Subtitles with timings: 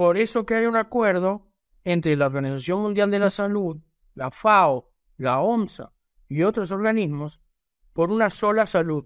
[0.00, 1.52] Por eso que hay un acuerdo
[1.84, 3.76] entre la Organización Mundial de la Salud,
[4.14, 5.92] la FAO, la OMSA
[6.26, 7.42] y otros organismos
[7.92, 9.04] por una sola salud.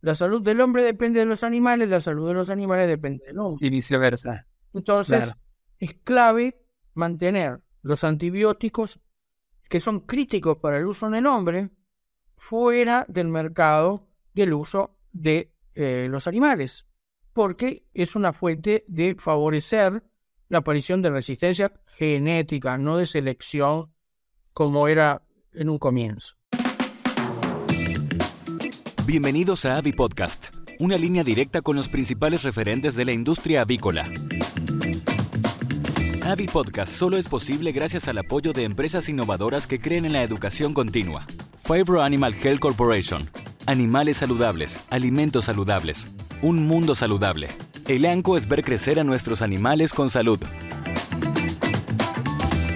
[0.00, 3.38] La salud del hombre depende de los animales, la salud de los animales depende del
[3.38, 3.64] hombre.
[3.64, 4.48] Y viceversa.
[4.74, 5.32] Entonces,
[5.78, 6.60] es clave
[6.94, 8.98] mantener los antibióticos
[9.68, 11.70] que son críticos para el uso en el hombre
[12.36, 16.89] fuera del mercado del uso de eh, los animales,
[17.32, 20.02] porque es una fuente de favorecer
[20.48, 23.92] la aparición de resistencia genética, no de selección
[24.52, 26.36] como era en un comienzo.
[29.06, 34.10] Bienvenidos a Avi Podcast, una línea directa con los principales referentes de la industria avícola.
[36.22, 40.22] Avi Podcast solo es posible gracias al apoyo de empresas innovadoras que creen en la
[40.22, 41.26] educación continua.
[41.58, 43.28] Fibro Animal Health Corporation.
[43.66, 46.08] Animales saludables, alimentos saludables,
[46.42, 47.48] un mundo saludable.
[47.88, 50.38] El ANCO es ver crecer a nuestros animales con salud.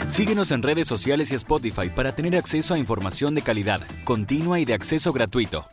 [0.09, 4.65] Síguenos en redes sociales y Spotify para tener acceso a información de calidad, continua y
[4.65, 5.67] de acceso gratuito.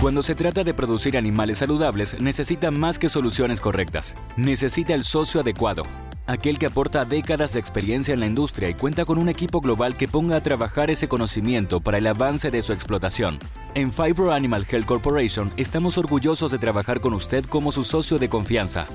[0.00, 4.14] Cuando se trata de producir animales saludables, necesita más que soluciones correctas.
[4.36, 5.84] Necesita el socio adecuado
[6.26, 9.96] aquel que aporta décadas de experiencia en la industria y cuenta con un equipo global
[9.96, 13.38] que ponga a trabajar ese conocimiento para el avance de su explotación.
[13.74, 18.28] En Fibro Animal Health Corporation estamos orgullosos de trabajar con usted como su socio de
[18.28, 18.86] confianza.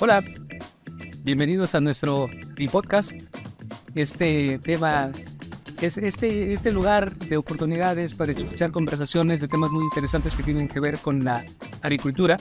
[0.00, 0.22] Hola,
[1.24, 2.28] bienvenidos a nuestro
[2.70, 3.12] podcast.
[3.94, 5.10] Este tema
[5.80, 10.68] es este, este lugar de oportunidades para escuchar conversaciones de temas muy interesantes que tienen
[10.68, 11.42] que ver con la
[11.80, 12.36] agricultura.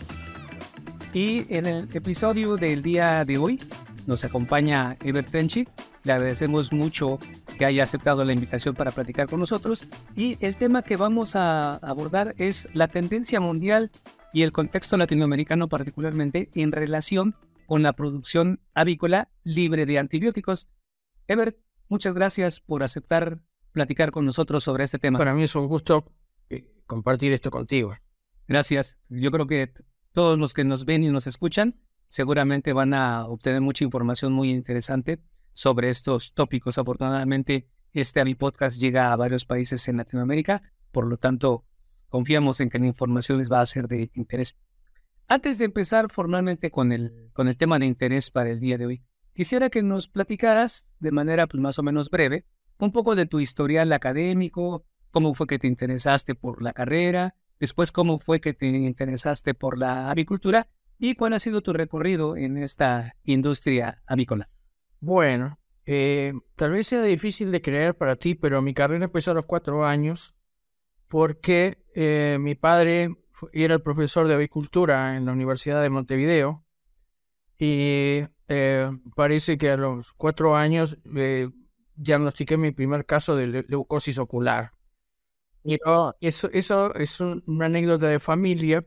[1.13, 3.61] Y en el episodio del día de hoy
[4.05, 5.65] nos acompaña Ever Trenchi.
[6.03, 7.19] Le agradecemos mucho
[7.57, 9.85] que haya aceptado la invitación para platicar con nosotros.
[10.13, 13.91] Y el tema que vamos a abordar es la tendencia mundial
[14.33, 17.35] y el contexto latinoamericano particularmente en relación
[17.66, 20.69] con la producción avícola libre de antibióticos.
[21.28, 21.57] Ever,
[21.94, 23.40] Muchas gracias por aceptar
[23.72, 25.19] platicar con nosotros sobre este tema.
[25.19, 26.12] Para mí es un gusto
[26.50, 27.96] eh, compartir esto contigo.
[28.47, 29.00] Gracias.
[29.09, 29.72] Yo creo que
[30.12, 34.50] todos los que nos ven y nos escuchan seguramente van a obtener mucha información muy
[34.50, 35.19] interesante
[35.52, 36.79] sobre estos tópicos.
[36.79, 41.66] Afortunadamente, este mi podcast llega a varios países en Latinoamérica, por lo tanto,
[42.09, 44.56] confiamos en que la información les va a ser de interés.
[45.33, 48.85] Antes de empezar formalmente con el, con el tema de interés para el día de
[48.85, 52.45] hoy, Quisiera que nos platicaras de manera pues, más o menos breve
[52.77, 57.91] un poco de tu historial académico, cómo fue que te interesaste por la carrera, después
[57.91, 60.67] cómo fue que te interesaste por la avicultura
[60.99, 64.51] y cuál ha sido tu recorrido en esta industria avícola.
[64.99, 65.57] Bueno,
[65.88, 69.45] eh, tal vez sea difícil de creer para ti, pero mi carrera empezó a los
[69.45, 70.35] cuatro años
[71.07, 76.63] porque eh, mi padre era el profesor de avicultura en la Universidad de Montevideo
[77.57, 81.49] y eh, parece que a los cuatro años eh,
[81.95, 84.72] diagnostiqué mi primer caso de leucosis ocular.
[85.63, 85.79] Y
[86.19, 88.83] eso, eso es una anécdota de familia.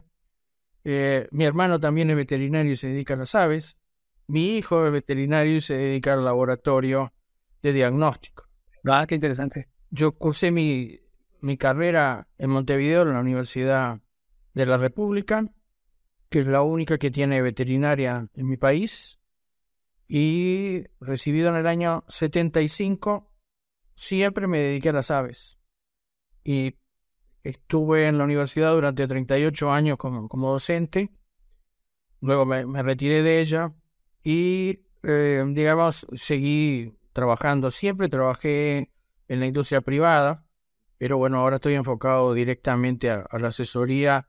[0.85, 3.79] Eh, mi hermano también es veterinario y se dedica a las aves.
[4.27, 7.15] Mi hijo es veterinario y se dedica al laboratorio
[7.63, 8.45] de diagnóstico.
[8.85, 9.69] Ah, qué interesante.
[9.91, 11.01] Yo cursé mi,
[11.41, 14.01] mi carrera en Montevideo, en la Universidad
[14.57, 15.45] de la República,
[16.31, 19.21] que es la única que tiene veterinaria en mi país
[20.09, 23.31] y recibido en el año 75,
[23.95, 25.59] siempre me dediqué a las aves.
[26.43, 26.79] Y
[27.43, 31.11] estuve en la universidad durante 38 años como, como docente.
[32.23, 33.75] Luego me, retiré de ella
[34.25, 37.71] y, eh, digamos, seguí trabajando.
[37.71, 38.91] Siempre trabajé
[39.29, 40.47] en la industria privada,
[40.97, 44.27] pero bueno, ahora estoy enfocado directamente a la asesoría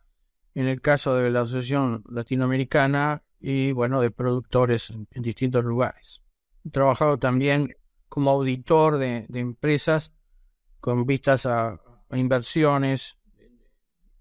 [0.58, 6.24] en el caso de la Asociación Latinoamericana y bueno, de productores en, distintos lugares.
[6.66, 7.76] He trabajado también
[8.10, 10.16] como auditor de, empresas
[10.80, 11.80] con vistas a,
[12.12, 13.20] inversiones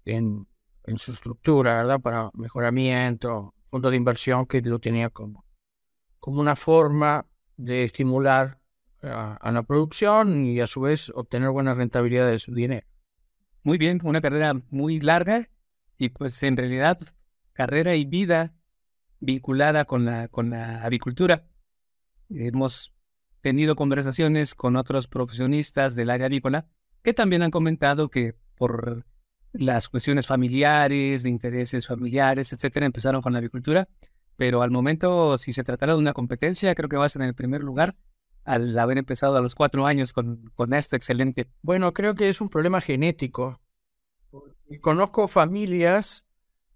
[0.05, 0.47] en,
[0.97, 2.01] su estructura, ¿verdad?
[2.01, 5.43] Para mejoramiento, fondos de inversión que lo tenía como,
[6.19, 7.25] como una forma
[7.55, 8.59] de estimular
[9.01, 12.85] a, la producción y a su vez obtener buena rentabilidad de su dinero.
[13.63, 15.49] Muy bien, una carrera muy larga
[15.97, 16.99] y pues en realidad
[17.53, 18.53] carrera y vida
[19.19, 21.47] vinculada con la, con la avicultura.
[22.29, 22.93] Hemos
[23.41, 26.67] tenido conversaciones con otros profesionistas del área avícola
[27.01, 29.05] que también han comentado que por
[29.53, 33.87] las cuestiones familiares, de intereses familiares, etcétera, empezaron con la avicultura,
[34.35, 37.63] pero al momento, si se tratara de una competencia, creo que vas en el primer
[37.63, 37.95] lugar
[38.43, 41.49] al haber empezado a los cuatro años con, con esto excelente.
[41.61, 43.59] Bueno, creo que es un problema genético.
[44.81, 46.25] Conozco familias,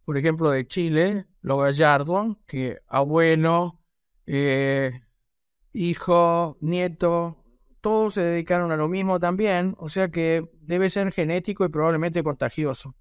[0.06, 3.80] por ejemplo, de Chile, los Gallardo, que abuelo,
[4.25, 5.01] eh,
[5.74, 7.44] hijo, nieto,
[7.81, 12.24] todos se dedicaron a lo mismo también, o sea que debe ser genético y probablemente
[12.24, 12.95] contagioso.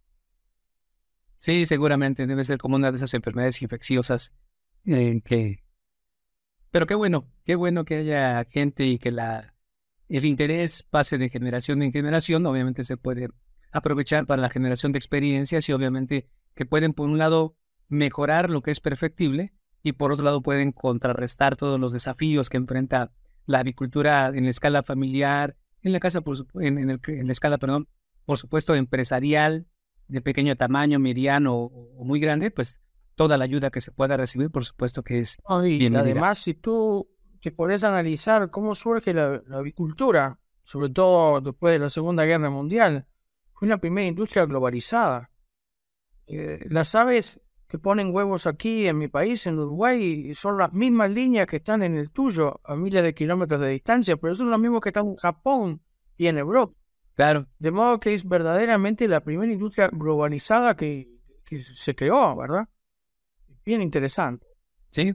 [1.38, 4.32] Sí, seguramente debe ser como una de esas enfermedades infecciosas
[4.84, 5.64] eh, que...
[6.70, 9.54] Pero qué bueno, qué bueno que haya gente y que la
[10.10, 12.44] el interés pase de generación en generación.
[12.44, 13.28] Obviamente se puede
[13.72, 17.56] aprovechar para la generación de experiencias y obviamente que pueden por un lado
[17.88, 19.52] mejorar lo que es perfectible
[19.82, 23.12] y por otro lado pueden contrarrestar todos los desafíos que enfrenta
[23.46, 27.58] la agricultura en la escala familiar, en la casa por en, en, en la escala,
[27.58, 27.88] perdón,
[28.24, 29.66] por supuesto empresarial
[30.10, 32.80] de pequeño tamaño, mediano o, muy grande, pues
[33.14, 37.08] toda la ayuda que se pueda recibir, por supuesto que es y Además, si tú
[37.40, 43.06] te podés analizar cómo surge la, avicultura, sobre todo después de la Segunda Guerra Mundial,
[43.60, 45.30] fue la primera industria globalizada.
[46.26, 51.10] Eh, las aves que ponen huevos aquí en mi país, en Uruguay, son las mismas
[51.10, 54.58] líneas que están en el tuyo, a miles de kilómetros de distancia, pero son las
[54.58, 55.82] mismas que están en Japón
[56.16, 56.74] y en Europa.
[57.16, 57.48] Claro.
[57.58, 61.20] De modo que es verdaderamente la primera industria globalizada que,
[61.58, 62.66] se creó, ¿verdad?
[63.62, 64.46] Bien interesante.
[64.90, 65.12] Sí,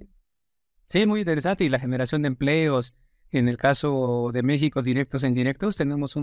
[0.86, 1.64] sí, muy interesante.
[1.64, 2.94] Y la generación de empleos,
[3.32, 6.16] en el caso de México, directos e indirectos, tenemos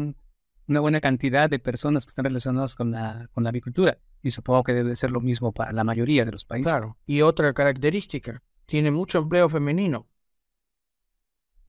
[0.69, 3.99] una buena cantidad de personas que están relacionadas con la, con la avicultura.
[4.23, 6.73] Y supongo que debe ser lo mismo para la mayoría de los países.
[6.73, 6.97] Claro.
[7.07, 10.09] Y otra característica, tiene mucho empleo femenino.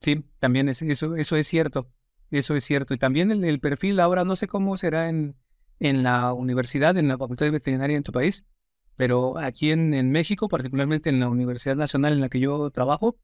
[0.00, 1.90] Sí, también es, eso, eso es cierto.
[2.30, 2.94] Eso es cierto.
[2.94, 5.36] Y también el, perfil ahora, no sé cómo será en,
[5.80, 8.44] en la universidad, en la Facultad de Veterinaria en tu país,
[8.96, 13.16] pero aquí en, México, particularmente en la Universidad Nacional en la que yo trabajo,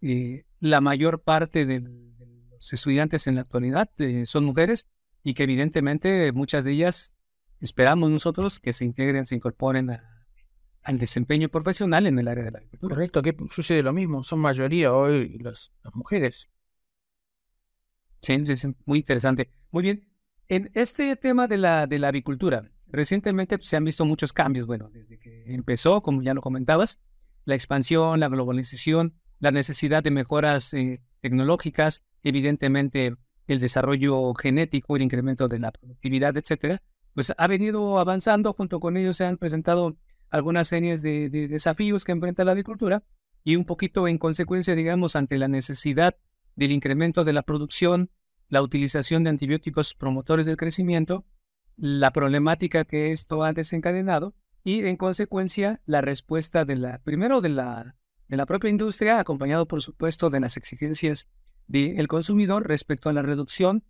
[0.00, 4.86] eh, la mayor parte de, los estudiantes en la actualidad eh, son mujeres
[5.28, 7.12] y que evidentemente muchas de ellas
[7.60, 10.00] esperamos nosotros que se integren, se incorporen
[10.82, 12.94] al desempeño profesional en el área de la agricultura.
[12.94, 16.50] Correcto, aquí sucede lo mismo, son mayoría hoy las mujeres.
[18.22, 18.42] Sí,
[18.86, 19.50] muy interesante.
[19.70, 20.08] Muy bien.
[20.48, 24.64] En este tema de la, de la avicultura, recientemente se han visto muchos cambios.
[24.64, 27.02] Bueno, desde que empezó, como ya lo comentabas,
[27.44, 33.14] la expansión, la globalización, la necesidad de mejoras eh, tecnológicas, evidentemente
[33.48, 36.80] el desarrollo genético, el incremento de la productividad, etcétera,
[37.14, 38.52] pues ha venido avanzando.
[38.52, 39.96] Junto con ellos se han presentado
[40.30, 43.02] algunas series de, de desafíos que enfrenta la agricultura
[43.42, 46.16] y un poquito en consecuencia, digamos, ante la necesidad
[46.54, 48.10] del incremento de la producción,
[48.48, 51.24] la utilización de antibióticos promotores del crecimiento,
[51.76, 54.34] la problemática que esto ha desencadenado
[54.64, 57.96] y en consecuencia la respuesta de la primero de la
[58.26, 61.28] de la propia industria acompañado por supuesto de las exigencias
[61.68, 63.84] del consumidor respecto a la reducción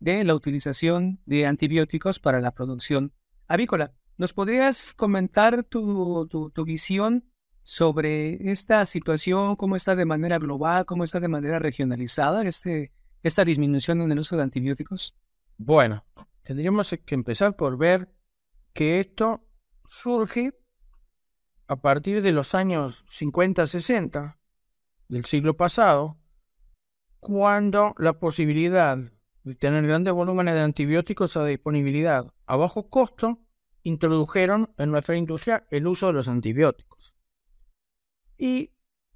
[0.00, 3.12] de la utilización de antibióticos para la producción
[3.46, 3.92] avícola.
[4.16, 7.30] ¿Nos podrías comentar tu, tu, tu visión
[7.62, 13.44] sobre esta situación, cómo está de manera global, cómo está de manera regionalizada este, esta
[13.44, 15.16] disminución en el uso de antibióticos?
[15.58, 16.04] Bueno,
[16.42, 18.08] tendríamos que empezar por ver
[18.72, 19.46] que esto
[19.86, 20.54] surge
[21.66, 24.38] a partir de los años 50-60
[25.08, 26.18] del siglo pasado,
[27.20, 28.98] cuando la posibilidad
[29.44, 33.38] de tener grandes volúmenes de antibióticos a disponibilidad a bajo costo
[33.82, 37.14] introdujeron en nuestra industria el uso de los antibióticos.
[38.36, 38.72] Y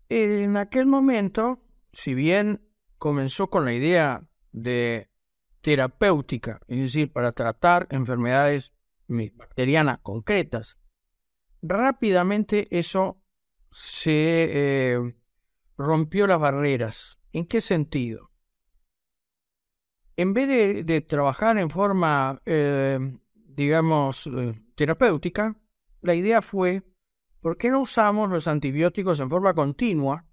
[0.09, 1.61] en aquel momento,
[1.93, 2.69] si bien
[2.99, 5.11] comenzó con la idea de
[5.61, 8.73] terapéutica, es decir, para tratar enfermedades
[9.09, 10.79] bacterianas concretas,
[11.63, 13.21] rápidamente eso
[13.71, 15.15] se eh,
[15.77, 17.19] rompió las barreras.
[17.35, 18.31] ¿En qué sentido?
[20.17, 25.61] En vez de, trabajar en forma, eh, digamos, eh, terapéutica,
[26.01, 26.85] la idea fue
[27.41, 30.25] ¿por qué no usamos los antibióticos en forma continua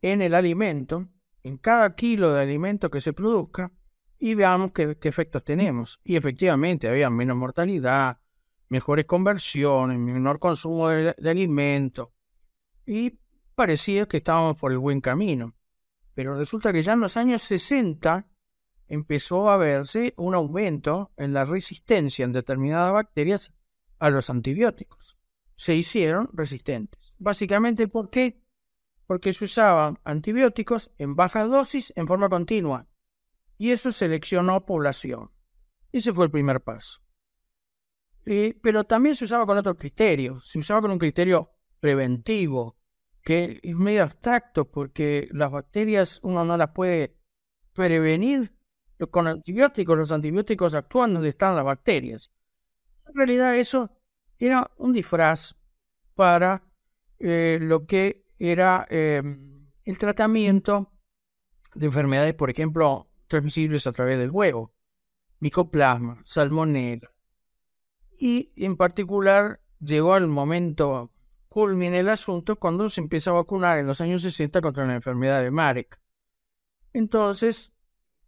[0.00, 1.06] en el alimento,
[1.42, 3.70] en cada kilo de alimento que se produzca,
[4.18, 6.00] y veamos qué, efectos tenemos?
[6.02, 8.18] Y efectivamente había menos mortalidad,
[8.70, 12.14] mejores conversiones, menor consumo de, de alimento,
[12.86, 13.18] y
[13.54, 15.54] parecía que estábamos por el buen camino.
[16.14, 18.26] Pero resulta que ya en los años 60
[18.88, 23.52] empezó a verse un aumento en la resistencia en determinadas bacterias
[23.98, 25.20] a los antibióticos
[25.60, 27.14] se hicieron resistentes.
[27.18, 28.42] Básicamente, ¿por qué?
[29.06, 32.88] Porque se usaban antibióticos en baja dosis en forma continua.
[33.58, 35.30] Y eso seleccionó población.
[35.92, 37.02] Ese fue el primer paso.
[38.62, 40.38] pero también se usaba con otro criterio.
[40.38, 42.78] Se usaba con un criterio preventivo,
[43.22, 47.16] que es medio abstracto porque las bacterias uno no las puede
[47.72, 48.52] prevenir
[49.10, 49.96] con antibióticos.
[49.96, 52.30] Los antibióticos actúan donde están las bacterias.
[53.06, 53.90] En realidad eso
[54.38, 55.54] era un disfraz
[56.14, 56.62] para
[57.18, 60.92] eh, lo que era em, el tratamiento
[61.74, 64.74] de enfermedades, por ejemplo, transmisibles a través del huevo,
[65.40, 67.10] micoplasma, salmonella.
[68.18, 71.10] Y en particular llegó al momento
[71.50, 75.42] culmine el asunto cuando se empieza a vacunar en los años 60 contra la enfermedad
[75.42, 76.00] de Marek.
[76.92, 77.72] Entonces,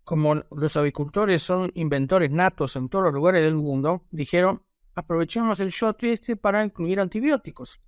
[0.02, 4.64] como los avicultores son inventores natos en todos los lugares del mundo, dijeron,
[4.96, 7.80] aprovechemos el shot este para incluir antibióticos.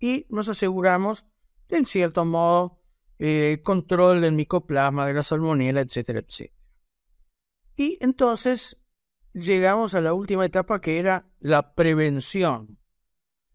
[0.00, 1.26] Y nos aseguramos
[1.68, 2.80] de, en cierto modo,
[3.20, 6.58] eh, control del micoplasma, de la salmonela, etcétera, etcétera.
[7.76, 8.82] Y entonces
[9.32, 12.80] llegamos a la última etapa que era la prevención.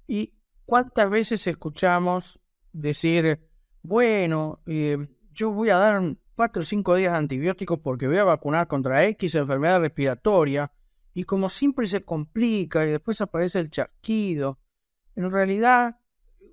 [0.07, 0.37] ¿Y
[0.68, 2.40] cuántas veces escuchamos
[2.74, 3.40] decir,
[3.82, 4.98] bueno, eh,
[5.32, 9.06] yo voy a dar cuatro o cinco días de antibióticos porque voy a vacunar contra
[9.06, 10.72] X enfermedad respiratoria
[11.14, 14.60] y como siempre se complica y después aparece el chasquido,
[15.16, 16.00] en realidad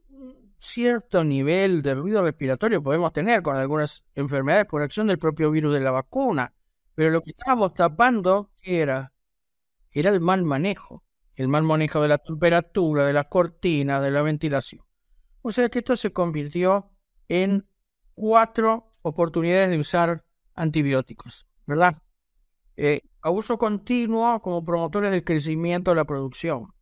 [0.09, 5.51] un cierto nivel de ruido respiratorio podemos tener con algunas enfermedades por acción del propio
[5.51, 6.55] virus de la vacuna,
[6.95, 9.13] pero lo que estábamos tapando era
[9.91, 11.04] era el mal manejo,
[11.35, 14.85] el mal manejo de la temperatura, de las cortinas, de la ventilación.
[15.43, 16.91] O sea que esto se convirtió
[17.29, 17.67] en
[18.15, 20.25] cuatro oportunidades de usar
[20.55, 22.01] antibióticos, ¿verdad?
[22.77, 26.73] Eh, abuso continuo como promotores del crecimiento de la producción.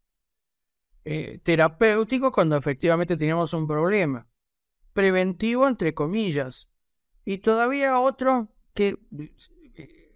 [1.04, 4.28] Eh, terapéutico cuando efectivamente teníamos un problema.
[4.92, 6.68] Preventivo, entre comillas.
[7.25, 10.12] Y todavía otro que eh,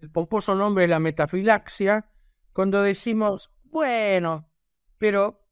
[0.00, 2.10] el pomposo nombre de la metafilaxia,
[2.52, 4.48] cuando decimos, bueno,
[4.98, 5.46] pero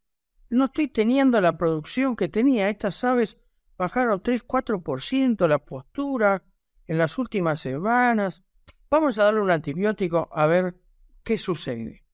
[0.51, 3.39] no estoy teniendo la producción que tenía estas aves
[3.77, 6.43] bajaron 3-4% la postura
[6.87, 8.45] en las últimas semanas.
[8.91, 10.81] Vamos a darle un antibiótico a ver
[11.23, 12.05] qué sucede.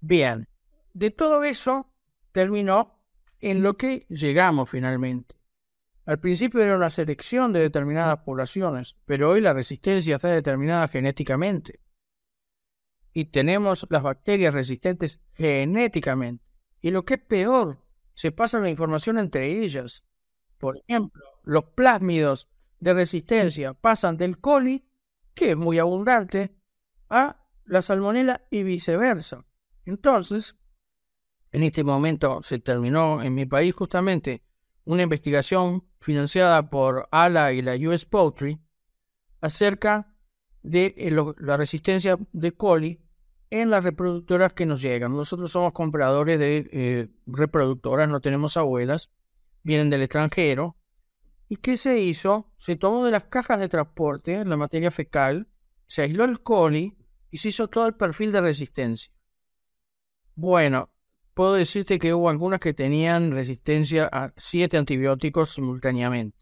[0.00, 0.48] Bien,
[0.92, 1.92] de todo eso
[2.32, 3.02] terminó
[3.40, 5.34] en lo que llegamos finalmente.
[6.04, 11.80] Al principio era una selección de determinadas poblaciones, pero hoy la resistencia está determinada genéticamente.
[13.16, 16.44] Y tenemos las bacterias resistentes genéticamente.
[16.82, 17.82] Y lo que es peor,
[18.12, 20.04] se pasa la información entre ellas.
[20.58, 24.86] Por ejemplo, los plásmidos de resistencia pasan del coli,
[25.32, 26.54] que es muy abundante,
[27.08, 29.46] a la salmonela y viceversa.
[29.86, 30.54] Entonces,
[31.52, 34.42] en este momento se terminó en mi país justamente
[34.84, 38.60] una investigación financiada por ALA y la US Poultry
[39.40, 40.14] acerca
[40.62, 43.05] de eh, la resistencia de coli
[43.60, 45.16] en las reproductoras que nos llegan.
[45.16, 49.10] Nosotros somos compradores de eh, reproductoras, no tenemos abuelas,
[49.62, 50.76] vienen del extranjero.
[51.48, 52.50] ¿Y qué se hizo?
[52.56, 55.48] Se tomó de las cajas de transporte la materia fecal,
[55.86, 56.96] se aisló el coli
[57.30, 59.12] y se hizo todo el perfil de resistencia.
[60.34, 60.90] Bueno,
[61.34, 66.36] puedo decirte que hubo algunas que tenían resistencia a siete antibióticos simultáneamente.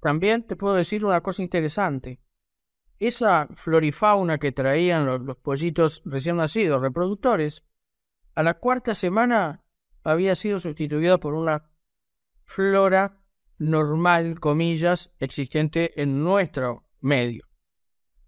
[0.00, 2.20] También te puedo decir una cosa interesante.
[2.98, 7.64] Esa florifauna que traían los, los pollitos recién nacidos, reproductores,
[8.34, 9.64] a la cuarta semana
[10.02, 11.70] había sido sustituida por una
[12.44, 13.20] flora
[13.58, 17.44] normal, comillas, existente en nuestro medio.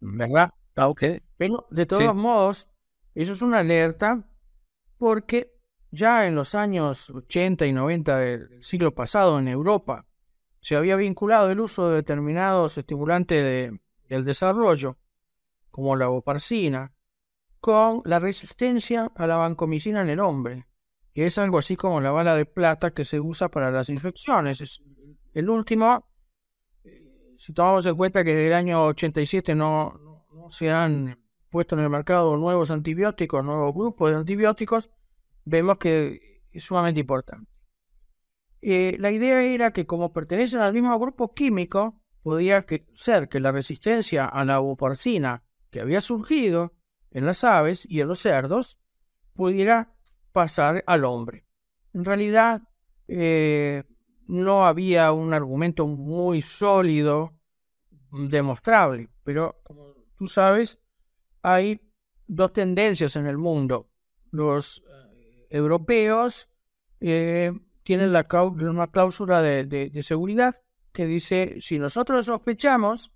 [0.00, 0.54] ¿Verdad?
[0.76, 1.02] Ah, ok.
[1.36, 2.68] Pero de todos modos,
[3.14, 4.28] eso es una alerta
[4.96, 5.54] porque
[5.90, 10.06] ya en los años 80 y 90 del siglo pasado en Europa
[10.60, 13.72] se había vinculado el uso de determinados estimulantes
[14.08, 14.98] del desarrollo,
[15.70, 16.92] como la oparcina,
[17.60, 20.68] con la resistencia a la vancomicina en el hombre
[21.18, 24.60] que es algo así como la bala de plata que se usa para las infecciones.
[24.60, 24.80] Es
[25.32, 26.08] el último,
[26.84, 29.94] eh, si tomamos en cuenta que desde el año 87 no,
[30.32, 31.18] no, se han
[31.50, 34.90] puesto en el mercado nuevos antibióticos, nuevos grupos de antibióticos,
[35.44, 37.50] vemos que es sumamente importante.
[38.60, 43.52] Eh, la idea era que como pertenecen al mismo grupo químico, podía ser que la
[43.52, 46.74] resistencia a la buporcina que había surgido
[47.10, 48.78] en las aves y en los cerdos
[49.32, 49.94] pudiera
[50.30, 51.46] pasar al hombre.
[51.94, 52.68] En realidad,
[53.06, 53.84] eh,
[54.26, 57.32] no había un argumento muy sólido
[58.12, 60.78] demostrable, pero como tú sabes,
[61.40, 61.80] hay
[62.26, 63.88] dos tendencias en el mundo.
[64.30, 66.50] Los eh, europeos
[67.00, 67.52] eh,
[67.84, 70.60] tienen la una cláusula de, seguridad
[70.98, 73.14] que dice, si nosotros sospechamos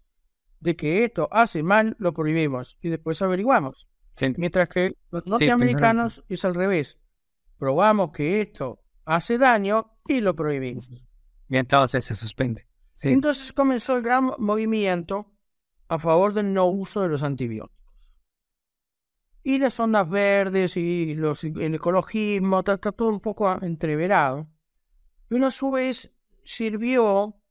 [0.61, 3.89] de que esto hace mal, lo prohibimos y después averiguamos.
[4.37, 7.01] Mientras que los norteamericanos es al revés
[7.59, 10.93] probamos que esto hace daño y lo prohibimos.
[11.49, 12.69] Y entonces se suspende.
[13.03, 15.33] Entonces comenzó el gran movimiento
[15.89, 18.15] a favor del no uso de los antibióticos.
[19.43, 24.47] Y las ondas verdes y los, el ecologismo, está, todo un poco entreverado.
[25.27, 26.13] Pero a su vez
[26.45, 27.42] sirvió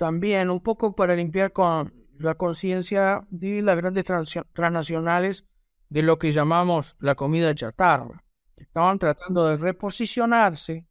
[0.00, 4.06] también un poco para limpiar con la conciencia de las grandes
[4.54, 5.46] transnacionales
[5.90, 8.24] de lo que llamamos la comida chatarra.
[8.56, 10.88] Estaban tratando de reposicionarse,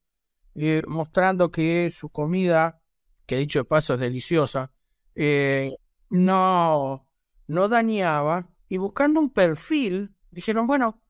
[0.53, 2.83] eh, mostrando que su comida,
[3.25, 4.71] que dicho de paso es deliciosa,
[5.15, 5.75] eh,
[6.11, 7.07] no,
[7.47, 11.01] no dañaba, y buscando un perfil, dijeron, bueno,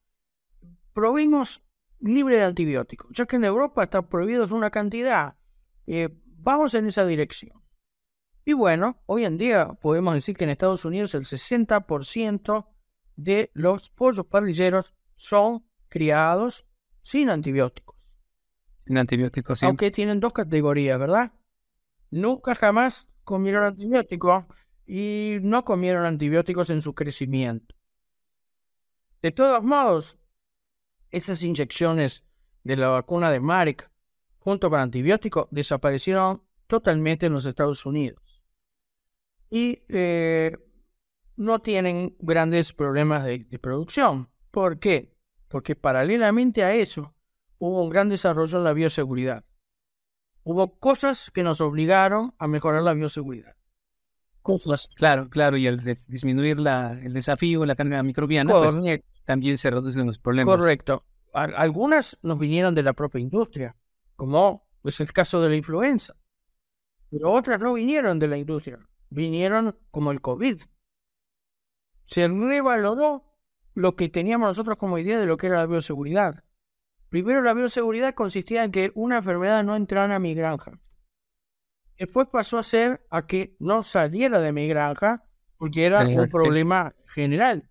[0.94, 1.65] probemos
[2.00, 5.36] libre de antibióticos, ya que en Europa está prohibido una cantidad,
[5.86, 7.59] eh, vamos en esa dirección.
[8.50, 12.65] Y bueno, hoy en día podemos decir que en Estados Unidos el 60%
[13.15, 16.65] de los pollos parrilleros son criados
[17.03, 18.18] sin antibióticos.
[18.88, 19.68] Sin antibióticos, sí.
[19.68, 21.32] Aunque tienen dos categorías, ¿verdad?
[22.10, 24.46] Nunca jamás comieron antibióticos
[24.88, 27.75] y no comieron antibióticos en su crecimiento.
[29.22, 30.18] De todos modos,
[31.12, 32.24] esas inyecciones
[32.63, 33.91] de la vacuna de Marek
[34.39, 38.28] junto con antibióticos desaparecieron totalmente en los Estados Unidos.
[39.50, 40.58] Y eh,
[41.36, 44.29] no tienen grandes problemas de, de producción.
[44.51, 45.15] ¿Por qué?
[45.48, 47.15] Porque paralelamente a eso
[47.58, 49.46] hubo un gran desarrollo en la bioseguridad.
[50.44, 53.56] Hubo cosas que nos obligaron a mejorar la bioseguridad.
[54.96, 55.77] Claro, claro, y al
[56.08, 58.82] disminuir la, el desafío, la carga microbiana, pues,
[59.25, 60.58] también se reducen los problemas.
[60.58, 61.06] Correcto.
[61.34, 63.75] Algunas nos vinieron de la propia industria,
[64.15, 66.15] como es el caso de la influenza.
[67.12, 68.79] Pero otras no vinieron de la industria,
[69.10, 70.62] vinieron como el COVID.
[72.06, 73.25] Se revaloró
[73.74, 76.44] lo que teníamos nosotros como idea de lo que era la bioseguridad.
[77.10, 80.80] Primero la bioseguridad consistía en que una enfermedad no entrara a mi granja.
[81.98, 85.25] Después pasó a ser a que no saliera de mi granja
[85.58, 87.70] porque era un problema general.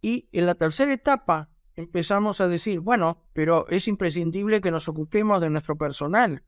[0.00, 5.40] Y en la tercera etapa empezamos a decir, bueno, pero es imprescindible que nos ocupemos
[5.40, 6.44] de nuestro personal,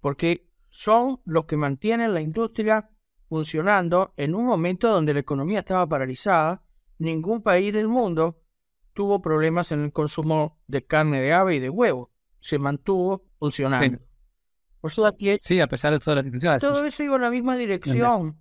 [0.00, 2.90] porque son los que mantienen la industria
[3.28, 6.62] funcionando en un momento donde la economía estaba paralizada.
[6.98, 8.40] Ningún país del mundo
[8.92, 12.10] tuvo problemas en el consumo de carne de ave y de huevo.
[12.40, 13.98] Se mantuvo funcionando.
[15.40, 16.62] Sí, a pesar de todas las dificultades.
[16.62, 18.38] Todo eso iba en la misma dirección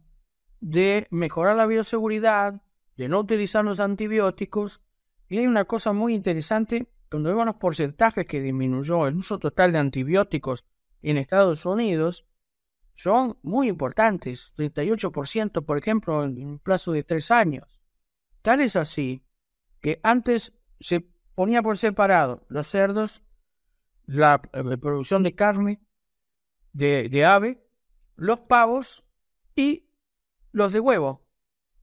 [0.60, 2.62] de mejorar la bioseguridad,
[2.96, 4.82] de no utilizar los antibióticos.
[5.30, 9.72] Y hay una cosa muy interesante, cuando vemos los porcentajes que disminuyó el uso total
[9.72, 10.66] de antibióticos
[11.02, 12.26] en Estados Unidos,
[12.98, 17.80] son muy importantes, 38% por ejemplo en un plazo de tres años.
[18.42, 19.24] Tal es así
[19.80, 21.02] que antes se
[21.36, 23.22] ponía por separado los cerdos,
[24.08, 25.80] la eh, producción de carne,
[26.74, 27.64] de, ave,
[28.16, 29.06] los pavos
[29.56, 29.92] y
[30.52, 31.24] los de huevo.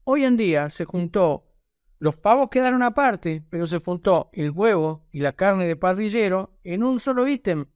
[0.03, 1.45] Hoy en día se juntó,
[1.97, 6.83] los pavos quedaron aparte, pero se juntó el huevo y la carne de parrillero en
[6.83, 7.67] un solo ítem,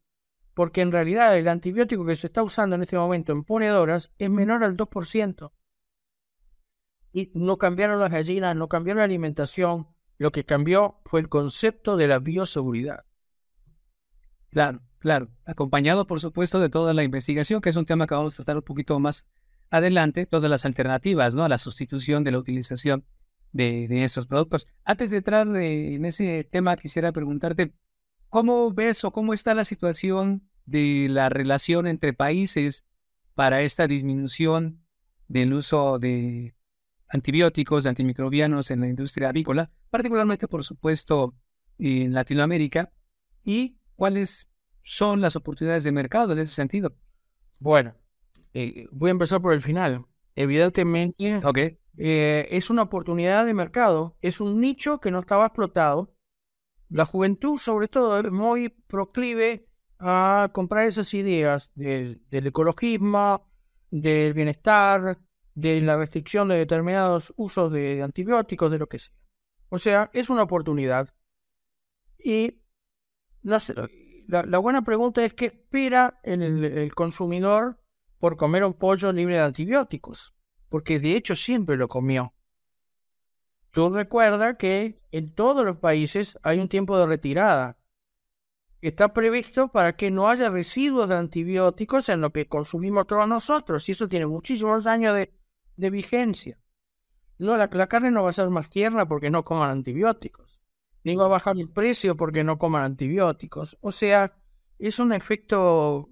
[0.60, 4.30] porque en realidad el antibiótico que se está usando en este momento en ponedoras es
[4.30, 5.54] menor al 2%.
[7.14, 11.96] Y no cambiaron las gallinas, no cambió la alimentación, lo que cambió fue el concepto
[11.96, 13.06] de la bioseguridad.
[14.50, 14.82] Claro.
[15.00, 18.44] Claro, acompañado por supuesto de toda la investigación, que es un tema que vamos a
[18.44, 19.30] tratar un poquito más
[19.70, 21.46] adelante, todas las alternativas ¿no?
[21.46, 23.06] a la sustitución de la utilización
[23.54, 24.68] de, estos productos.
[24.84, 27.74] Antes de entrar eh, en ese tema, quisiera preguntarte,
[28.28, 32.86] ¿cómo ves o cómo está la situación de la relación entre países
[33.36, 34.84] para esta disminución
[35.28, 36.56] del uso de
[37.10, 41.36] antibióticos, de antimicrobianos en la industria avícola, particularmente, por supuesto,
[41.78, 42.92] en Latinoamérica?
[43.44, 44.50] ¿Y cuáles
[44.84, 46.96] son las oportunidades de mercado en ese sentido?
[47.60, 47.96] Bueno,
[48.54, 50.06] eh, voy a empezar por el final.
[50.36, 56.14] Evidentemente, eh, es una oportunidad de mercado, es un nicho que no estaba explotado.
[56.90, 59.69] La juventud, sobre todo, es muy proclive
[60.00, 63.48] a comprar esas ideas del ecologismo,
[63.92, 65.20] del bienestar,
[65.56, 69.14] de la restricción de determinados usos de antibióticos, de lo que sea.
[69.70, 71.10] O sea, es una oportunidad.
[72.18, 72.62] Y
[73.42, 77.80] la, buena pregunta es qué espera el, consumidor
[78.18, 80.34] por comer un pollo libre de antibióticos,
[80.70, 82.34] porque de hecho siempre lo comió.
[83.72, 87.78] Tú recuerda que en todos los países hay un tiempo de retirada.
[88.82, 93.88] Está previsto para que no haya residuos de antibióticos en lo que consumimos todos nosotros,
[93.90, 96.58] y eso tiene muchísimos años de, vigencia.
[97.38, 100.60] No, la, la, carne no va a ser más tierna porque no coman antibióticos
[101.04, 103.78] ni va a bajar el precio porque no coman antibióticos.
[103.82, 104.38] O sea,
[104.78, 106.10] es un efecto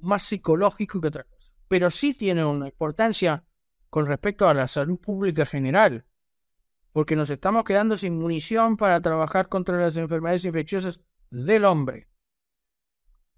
[0.00, 1.52] más psicológico que otra cosa.
[1.68, 3.44] Pero sí tiene una importancia
[3.90, 6.06] con respecto a la salud pública general.
[6.92, 11.00] porque nos estamos quedando sin munición para trabajar contra las enfermedades infecciosas
[11.34, 12.08] del hombre.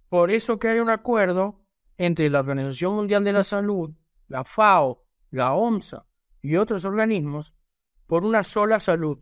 [0.08, 1.64] Por eso que hay un acuerdo
[1.96, 3.90] entre la Organización Mundial de la Salud,
[4.28, 6.06] la FAO, la OMSA
[6.42, 7.54] y otros organismos
[8.06, 9.18] por una sola salud.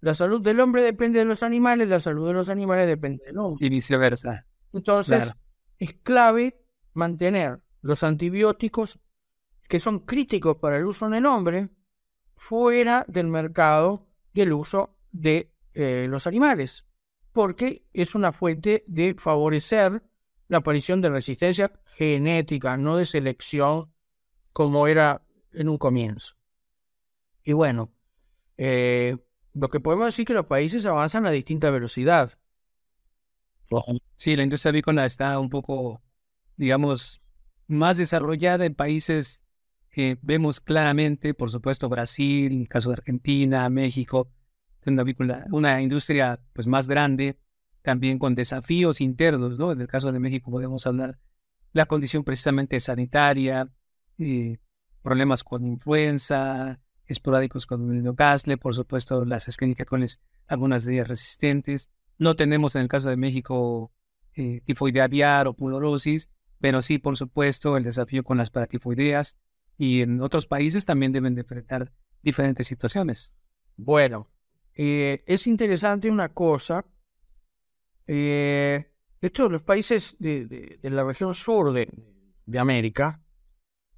[0.00, 3.38] La salud del hombre depende de los animales, la salud de los animales depende del
[3.38, 3.64] hombre.
[3.64, 4.46] Y viceversa.
[4.72, 5.32] Entonces,
[5.78, 9.00] es clave mantener los antibióticos
[9.68, 11.70] que son críticos para el uso en el hombre
[12.36, 16.86] fuera del mercado del uso de eh, los animales,
[17.32, 20.02] porque es una fuente de favorecer
[20.48, 23.92] la aparición de resistencia genética, no de selección
[24.52, 26.34] como era en un comienzo.
[27.42, 27.90] Y bueno,
[28.58, 29.16] eh,
[29.54, 32.38] lo que podemos decir es que los países avanzan a distinta velocidad.
[34.14, 36.02] Sí, la industria avícola está un poco,
[36.56, 37.22] digamos,
[37.66, 39.42] más desarrollada en países
[39.90, 44.30] que vemos claramente, por supuesto, Brasil, el caso de Argentina, México,
[45.50, 47.38] una, industria pues más grande,
[47.82, 49.72] también con desafíos internos, ¿no?
[49.72, 51.18] En el caso de México podemos hablar
[51.72, 53.68] la condición precisamente sanitaria,
[54.18, 54.58] eh,
[55.02, 61.90] problemas con influenza, esporádicos con el Newcastle, por supuesto las esquenicacones, algunas de ellas resistentes.
[62.18, 63.92] No tenemos en el caso de México
[64.34, 66.28] eh, tifoidea aviar o pulorosis,
[66.60, 69.36] pero sí, por supuesto, el desafío con las paratifoideas
[69.76, 71.92] y en otros países también deben de enfrentar
[72.22, 73.34] diferentes situaciones.
[73.76, 74.30] Bueno,
[74.74, 76.84] eh, es interesante una cosa.
[78.06, 83.22] Eh, estos los países de, la región sur de, América,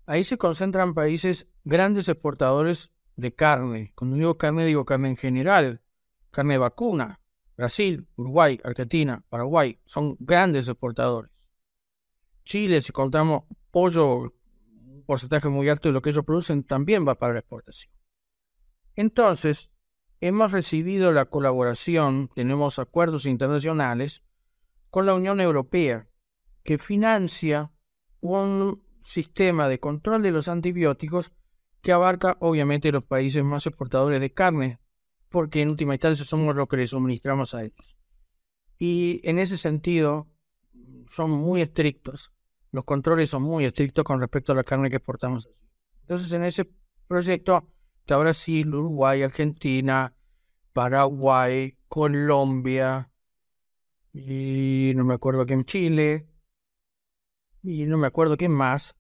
[0.06, 3.92] ahí se concentran países grandes exportadores de carne.
[3.94, 5.80] Cuando digo carne, digo carne en general.
[6.30, 7.20] Carne de vacuna.
[7.56, 11.48] Brasil, Uruguay, Argentina, Paraguay son grandes exportadores.
[12.44, 17.14] Chile, si contamos pollo, un porcentaje muy alto de lo que ellos producen también va
[17.14, 17.92] para la exportación.
[18.96, 19.70] Entonces,
[20.20, 24.22] hemos recibido la colaboración, tenemos acuerdos internacionales
[24.90, 26.08] con la Unión Europea,
[26.62, 27.72] que financia
[28.20, 31.32] un sistema de control de los antibióticos
[31.82, 34.80] que abarca obviamente los países más exportadores de carne,
[35.28, 37.98] porque en última instancia somos los que les suministramos a ellos.
[38.78, 40.28] Y en ese sentido
[41.06, 42.32] son muy estrictos,
[42.70, 45.48] los controles son muy estrictos con respecto a la carne que exportamos.
[46.00, 46.70] Entonces en ese
[47.06, 47.68] proyecto
[48.04, 50.14] está Brasil, Uruguay, Argentina,
[50.74, 53.10] Paraguay, Colombia,
[54.12, 56.28] y no me acuerdo quién Chile,
[57.62, 58.94] y no me acuerdo quién más,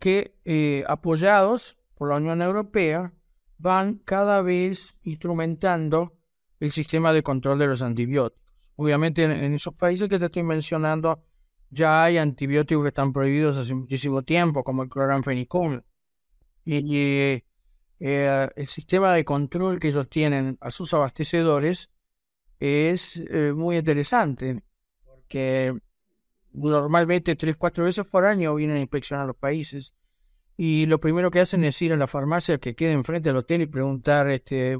[0.00, 3.12] que eh, apoyados por la Unión Europea,
[3.58, 6.18] van cada vez instrumentando
[6.58, 8.72] el sistema de control de los antibióticos.
[8.74, 11.22] Obviamente en, esos países que te estoy mencionando
[11.70, 15.84] ya hay antibióticos que están prohibidos hace muchísimo tiempo, como el cloranfenicol.
[16.64, 17.44] Y,
[18.00, 21.90] eh, el sistema de control que ellos tienen a sus abastecedores
[22.58, 24.62] es eh, muy interesante,
[25.04, 25.76] porque
[26.52, 29.92] normalmente tres, cuatro veces por año vienen a inspeccionar los países
[30.56, 33.62] y lo primero que hacen es ir a la farmacia que quede enfrente del hotel
[33.62, 34.78] y preguntar, este,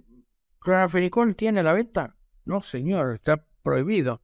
[0.60, 2.16] ¿cloranfenicol tiene la venta?
[2.44, 4.22] No, señor, está prohibido.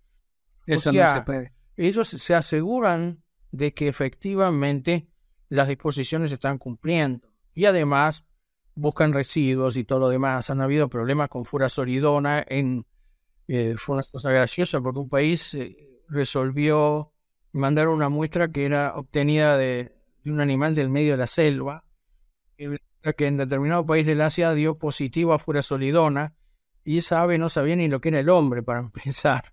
[0.66, 1.53] Eso no se puede.
[1.76, 5.09] Ellos se aseguran de que efectivamente
[5.48, 7.33] las disposiciones se están cumpliendo.
[7.55, 8.24] Y además
[8.74, 10.50] buscan residuos y todo lo demás.
[10.50, 12.44] Han habido problemas con furasolidona.
[12.46, 12.87] En,
[13.48, 15.76] eh, fue una cosa graciosa porque un país eh,
[16.09, 17.12] resolvió
[17.52, 19.92] mandar una muestra que era obtenida de,
[20.24, 21.85] de un animal del medio de la selva,
[22.56, 26.35] que en determinado país del Asia dio positivo a furasolidona,
[26.85, 29.52] y esa ave no sabía ni lo que era el hombre, para empezar.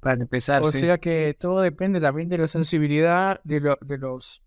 [0.00, 4.42] Para empezar, O sea que todo depende también de la sensibilidad de, los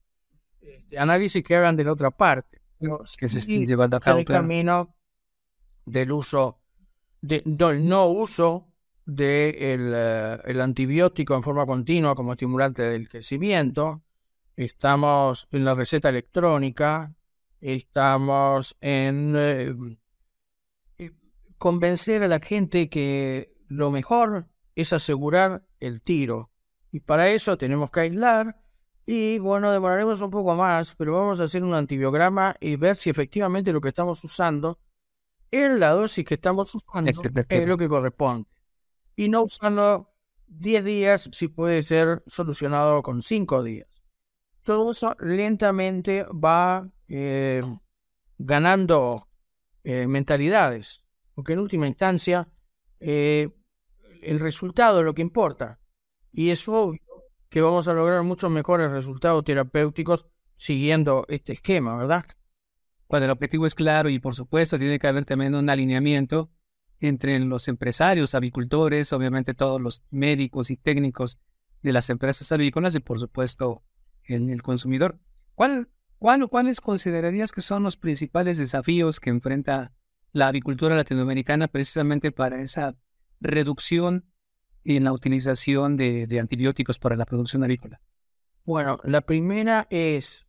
[0.59, 2.61] este, análisis que hagan de la otra parte.
[3.17, 4.19] Que se estén llevando a cabo.
[4.19, 4.95] el camino
[5.85, 6.59] del uso,
[7.21, 8.67] de, del no uso
[9.05, 14.03] del de eh, el antibiótico en forma continua como estimulante del crecimiento,
[14.55, 17.13] estamos en la receta electrónica,
[17.61, 19.75] estamos en eh,
[20.97, 21.11] eh,
[21.57, 26.51] convencer a la gente que lo mejor es asegurar el tiro.
[26.91, 28.57] Y para eso tenemos que aislar
[29.05, 33.09] y bueno, demoraremos un poco más, pero vamos a hacer un antibiograma y ver si
[33.09, 34.79] efectivamente lo que estamos usando
[35.51, 38.49] es la dosis que estamos usando, es lo que corresponde.
[39.15, 40.13] Y no usando
[40.47, 43.95] 10 días si puede ser solucionado con 5 días
[44.65, 47.61] todo eso lentamente va eh,
[48.37, 49.29] ganando
[49.83, 52.49] eh, mentalidades, porque en última instancia
[52.99, 53.49] eh,
[54.23, 55.79] el resultado es lo que importa.
[56.31, 56.99] Y es obvio
[57.55, 60.25] que vamos a lograr muchos mejores resultados terapéuticos
[60.57, 62.25] siguiendo este esquema, ¿verdad?
[63.07, 66.51] cuando el objetivo es claro y por supuesto tiene que haber también un alineamiento
[66.99, 71.39] entre los empresarios, avicultores, obviamente todos los médicos y técnicos
[71.81, 73.83] de las empresas avícolas y por supuesto
[74.25, 75.17] el, el consumidor.
[75.53, 75.87] ¿Cuál,
[76.19, 79.93] cuál cuáles considerarías que son los principales desafíos que enfrenta
[80.33, 82.97] la avicultura latinoamericana precisamente para esa
[83.39, 84.25] reducción
[84.85, 87.99] en la utilización de, de antibióticos para la producción avícola?
[88.63, 90.47] Bueno, la primera es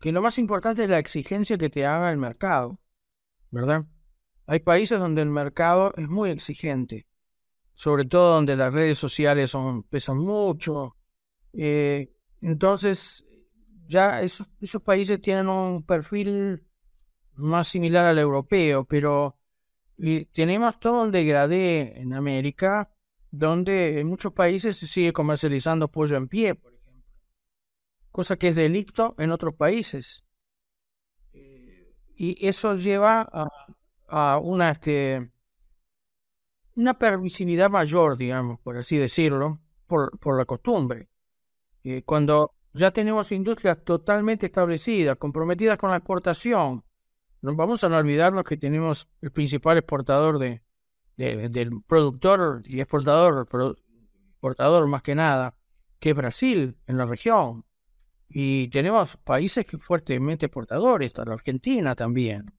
[0.00, 2.80] que lo más importante es la exigencia que te haga el mercado,
[3.50, 3.84] ¿verdad?
[4.46, 7.06] Hay países donde el mercado es muy exigente,
[7.72, 10.96] sobre todo donde las redes sociales son, pesan mucho.
[11.52, 13.24] Eh, entonces,
[13.86, 16.66] ya esos, esos países tienen un perfil
[17.34, 19.38] más similar al europeo, pero
[20.32, 22.90] tenemos todo un degradé en América,
[23.32, 27.02] donde en muchos países se sigue comercializando pollo en pie, por ejemplo,
[28.12, 30.22] cosa que es delicto en otros países.
[31.32, 33.26] Eh, y eso lleva
[34.06, 34.78] a, una,
[36.76, 41.08] una permisividad mayor, digamos, por así decirlo, por, por la costumbre.
[41.84, 46.84] Eh, cuando ya tenemos industrias totalmente establecidas, comprometidas con la exportación,
[47.40, 50.62] no vamos a no olvidarnos que tenemos el principal exportador de,
[51.16, 53.46] del productor y exportador,
[54.32, 55.56] exportador más que nada,
[55.98, 57.64] que es Brasil en la región.
[58.28, 62.54] Y tenemos países que fuertemente exportadores, la Argentina también.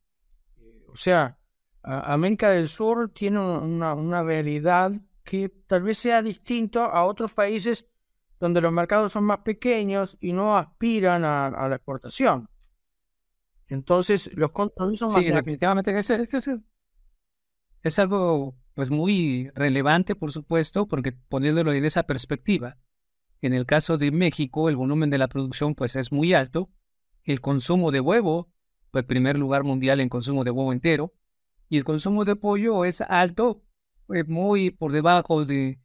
[0.88, 1.40] O sea,
[1.82, 4.92] América del Sur tiene una, realidad
[5.24, 7.88] que tal vez sea distinto a otros países
[8.40, 12.50] donde los mercados son más pequeños y no aspiran a, la exportación.
[13.68, 16.12] Entonces, los compromisos sí, definitivamente es,
[17.84, 22.78] es, algo pues muy relevante, por supuesto, porque poniéndolo en esa perspectiva,
[23.42, 26.70] en el caso de México, el volumen de la producción pues es muy alto,
[27.24, 28.50] el consumo de huevo,
[28.94, 31.14] el primer lugar mundial en consumo de huevo entero,
[31.70, 33.64] y el consumo de pollo es alto,
[34.14, 35.80] eh, muy por debajo de,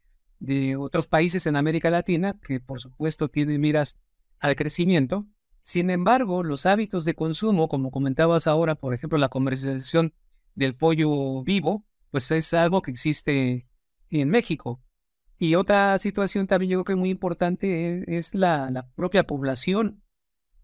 [0.78, 3.98] otros países en América Latina, que por supuesto tienen miras
[4.38, 5.26] al crecimiento.
[5.62, 10.14] Sin embargo, los hábitos de consumo, como comentabas ahora, por ejemplo, la comercialización
[10.54, 13.66] del pollo vivo, pues es algo que existe
[14.10, 14.82] en México.
[15.38, 20.02] Y otra situación también yo creo que muy importante es, la, propia población,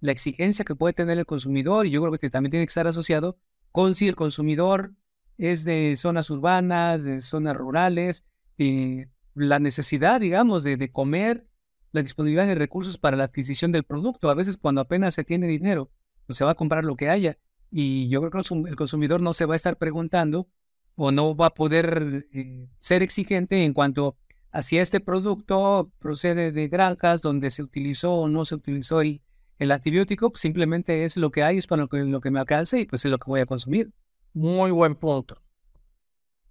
[0.00, 2.86] la exigencia que puede tener el consumidor, y yo creo que también tiene que estar
[2.86, 3.38] asociado
[3.70, 4.92] con si el consumidor
[5.38, 8.24] es de zonas urbanas, de zonas rurales,
[8.58, 9.04] y
[9.34, 11.46] la necesidad, digamos, de, comer,
[11.92, 14.28] la disponibilidad de recursos para la adquisición del producto.
[14.28, 15.90] A veces cuando apenas se tiene dinero,
[16.26, 17.38] pues se va a comprar lo que haya.
[17.70, 20.48] Y yo creo que el consumidor no se va a estar preguntando
[20.96, 24.16] o no va a poder eh, ser exigente en cuanto
[24.50, 29.20] a si este producto procede de granjas donde se utilizó o no se utilizó el,
[29.58, 32.80] antibiótico, pues simplemente es lo que hay, es para lo que, lo que me alcance
[32.80, 33.92] y pues es lo que voy a consumir.
[34.32, 35.40] Muy buen punto.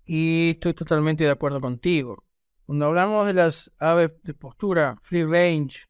[0.05, 2.25] Y estoy totalmente de acuerdo contigo.
[2.65, 5.85] Cuando hablamos de las aves de postura free range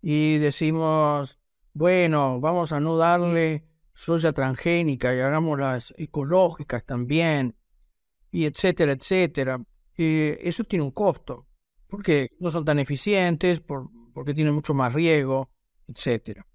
[0.00, 1.38] y decimos,
[1.74, 7.57] bueno, vamos a no darle soya transgénica y hagamos las ecológicas también,
[8.30, 9.60] y etcétera, etcétera,
[9.96, 11.46] eh, eso tiene un costo,
[11.86, 15.50] porque no son tan eficientes, por, porque tienen mucho más riesgo,
[15.86, 16.46] etcétera.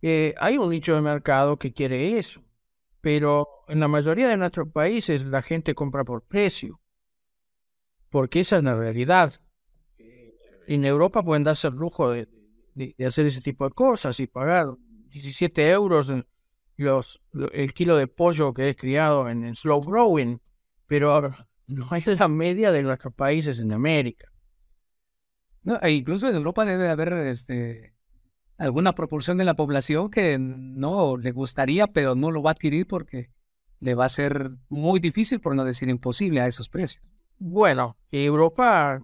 [0.00, 2.42] Eh, hay un nicho de mercado que quiere eso
[3.02, 6.80] pero en la mayoría de nuestros países la gente compra por precio,
[8.08, 9.32] porque esa es la realidad.
[10.68, 12.28] En Europa pueden darse el lujo de,
[13.04, 14.66] hacer ese tipo de cosas y pagar
[15.10, 16.14] 17 euros
[16.76, 17.20] los,
[17.52, 20.40] el kilo de pollo que es criado en, slow growing,
[20.92, 21.34] pero
[21.68, 24.30] no es la media de nuestros países en América.
[25.62, 27.94] No, e incluso en Europa debe haber este,
[28.58, 32.86] alguna proporción de la población que no le gustaría, pero no lo va a adquirir
[32.86, 33.30] porque
[33.80, 37.10] le va a ser muy difícil, por no decir imposible, a esos precios.
[37.38, 39.00] Bueno, Europa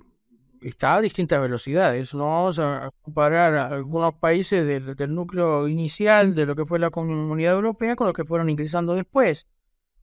[0.61, 2.13] está a distintas velocidades.
[2.13, 7.55] No vamos a comparar algunos países del, núcleo inicial de lo que fue la comunidad
[7.55, 9.47] europea con los que fueron ingresando después.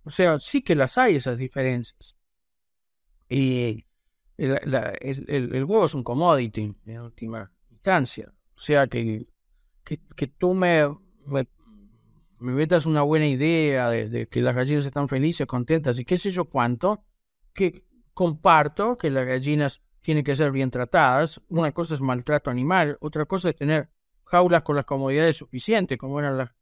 [0.06, 2.16] O sea, sí que las hay esas diferencias.
[3.28, 3.86] Y
[4.38, 4.60] el,
[5.28, 8.32] el huevo es un commodity en última instancia.
[8.56, 9.26] O sea que
[10.16, 10.88] que, tú me,
[11.26, 11.48] me,
[12.40, 16.46] metas una buena idea de, que las gallinas están felices, contentas y qué sé yo
[16.46, 17.06] cuánto,
[17.54, 21.42] que comparto que las gallinas tienen que ser bien tratadas.
[21.48, 23.90] Una cosa es maltrato animal, otra cosa es tener
[24.26, 26.56] jaulas con las comodidades suficientes, como eran las,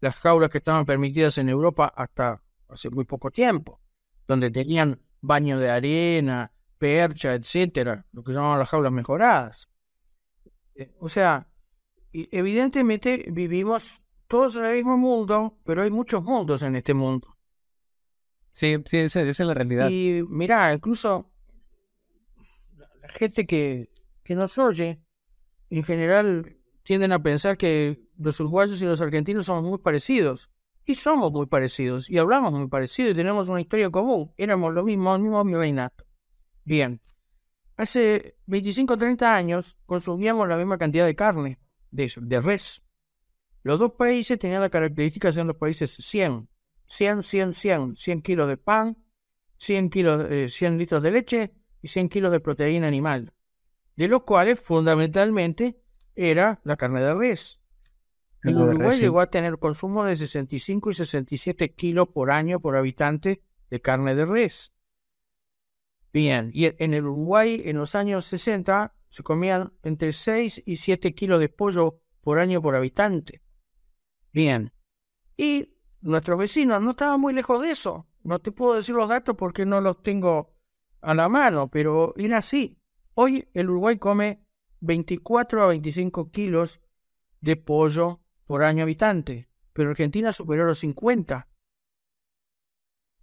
[0.00, 3.80] las jaulas que estaban permitidas en Europa hasta hace muy poco tiempo,
[4.26, 9.68] donde tenían baño de arena, percha, etcétera, lo que llamaban las jaulas mejoradas.
[10.74, 11.48] Eh, o sea,
[12.12, 17.36] evidentemente vivimos todos en el mismo mundo, pero hay muchos mundos en este mundo.
[18.50, 19.88] Sí, sí, esa, esa es la realidad.
[19.90, 21.30] Y mira, incluso
[23.00, 23.90] la gente que,
[24.22, 25.00] que nos oye,
[25.70, 30.50] en general tienden a pensar que los uruguayos y los argentinos somos muy parecidos.
[30.88, 34.32] Y somos muy parecidos, y hablamos muy parecido, y tenemos una historia común.
[34.36, 36.04] Éramos lo mismo, el mismo reinato.
[36.64, 37.00] Bien.
[37.76, 41.58] Hace 25 o 30 años consumíamos la misma cantidad de carne,
[41.90, 42.82] de, de res.
[43.64, 46.48] Los dos países tenían la característica de ser los países 100.
[46.86, 47.96] 100, 100, 100.
[47.96, 48.96] 100 kilos de pan,
[49.56, 53.32] 100, kilos, 100 eh, litros de leche y 100 kilos de proteína animal.
[53.96, 55.82] De los cuales fundamentalmente
[56.14, 57.60] era la carne de res.
[58.46, 63.42] El Uruguay llegó a tener consumo de 65 y 67 kilos por año por habitante
[63.70, 64.72] de carne de res.
[66.12, 71.12] Bien, y en el Uruguay en los años 60 se comían entre 6 y 7
[71.14, 73.42] kilos de pollo por año por habitante.
[74.32, 74.72] Bien,
[75.36, 78.06] y nuestros vecinos no estaban muy lejos de eso.
[78.22, 80.54] No te puedo decir los datos porque no los tengo
[81.00, 82.78] a la mano, pero era así.
[83.14, 84.40] Hoy el Uruguay come
[84.80, 86.80] 24 a 25 kilos
[87.40, 91.48] de pollo por año habitante, pero Argentina superó los 50.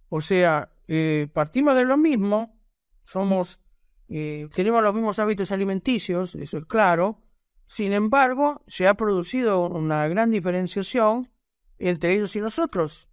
[0.08, 2.60] O sea, eh, partimos de lo mismo,
[3.02, 3.60] somos,
[4.08, 7.20] eh, tenemos los mismos hábitos alimenticios, eso es claro.
[7.66, 11.30] Sin embargo, se ha producido una gran diferenciación
[11.78, 13.08] entre ellos y nosotros.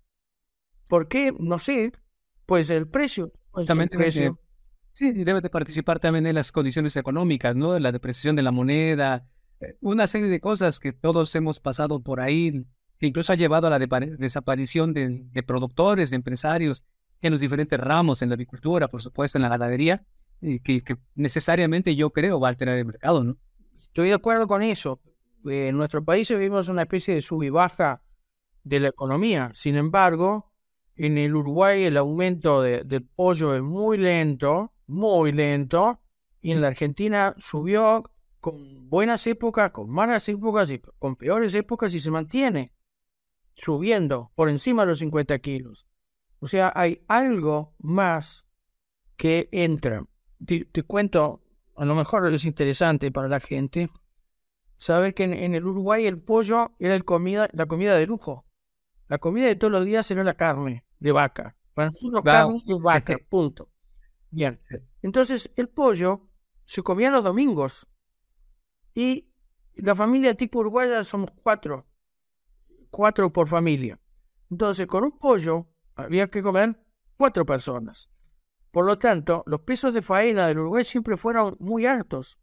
[0.87, 1.33] ¿Por qué?
[1.39, 1.93] No sé.
[2.45, 3.31] Pues el precio.
[3.51, 4.37] Pues el precio.
[4.91, 7.79] sí, debe de participar también en las condiciones económicas, ¿no?
[7.79, 9.29] La depreciación de la moneda,
[9.81, 12.65] una serie de cosas que todos hemos pasado por ahí,
[12.97, 16.83] que incluso ha llevado a la desaparición de, productores, de empresarios
[17.21, 20.05] en los diferentes ramos, en la agricultura, por supuesto, en la ganadería,
[20.41, 20.83] y que,
[21.15, 23.37] necesariamente yo creo va a alterar el mercado, ¿no?
[23.73, 25.01] Estoy de acuerdo con eso.
[25.45, 28.01] Eh, en nuestro país vivimos una especie de sub y baja
[28.63, 29.51] de la economía.
[29.53, 30.51] Sin embargo,
[30.95, 35.99] en el Uruguay el aumento del pollo es muy lento, muy lento,
[36.41, 38.03] y en la Argentina subió
[38.41, 42.73] con buenas épocas, con malas épocas y con peores épocas y se mantiene
[43.55, 45.85] subiendo por encima de los 50 kilos.
[46.39, 48.45] O sea, hay algo más
[49.15, 50.03] que entra.
[50.43, 51.43] Te, cuento,
[51.75, 53.87] a lo mejor es interesante para la gente,
[54.75, 58.45] saber que en, el Uruguay el pollo era el comida, la comida de lujo.
[59.07, 61.55] La comida de todos los días era la carne de vaca.
[61.75, 63.69] Para nosotros carne es vaca, punto.
[64.31, 64.57] Bien.
[65.03, 66.27] Entonces el pollo
[66.65, 67.87] se comía los domingos
[68.93, 69.31] y
[69.75, 71.85] la familia tipo uruguaya somos cuatro,
[72.89, 73.99] cuatro por familia.
[74.49, 76.77] Entonces, con un pollo había que comer
[77.17, 78.09] cuatro personas.
[78.71, 82.39] Por lo tanto, los pesos de faena del Uruguay siempre fueron muy altos,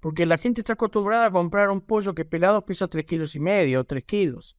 [0.00, 3.40] porque la gente está acostumbrada a comprar un pollo que pelado pesa tres kilos y
[3.40, 4.56] medio, tres kilos.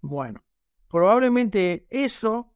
[0.00, 0.44] Bueno,
[0.88, 2.52] probablemente eso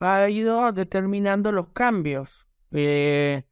[0.00, 2.48] ha ido determinando los cambios.
[2.72, 3.44] Eh,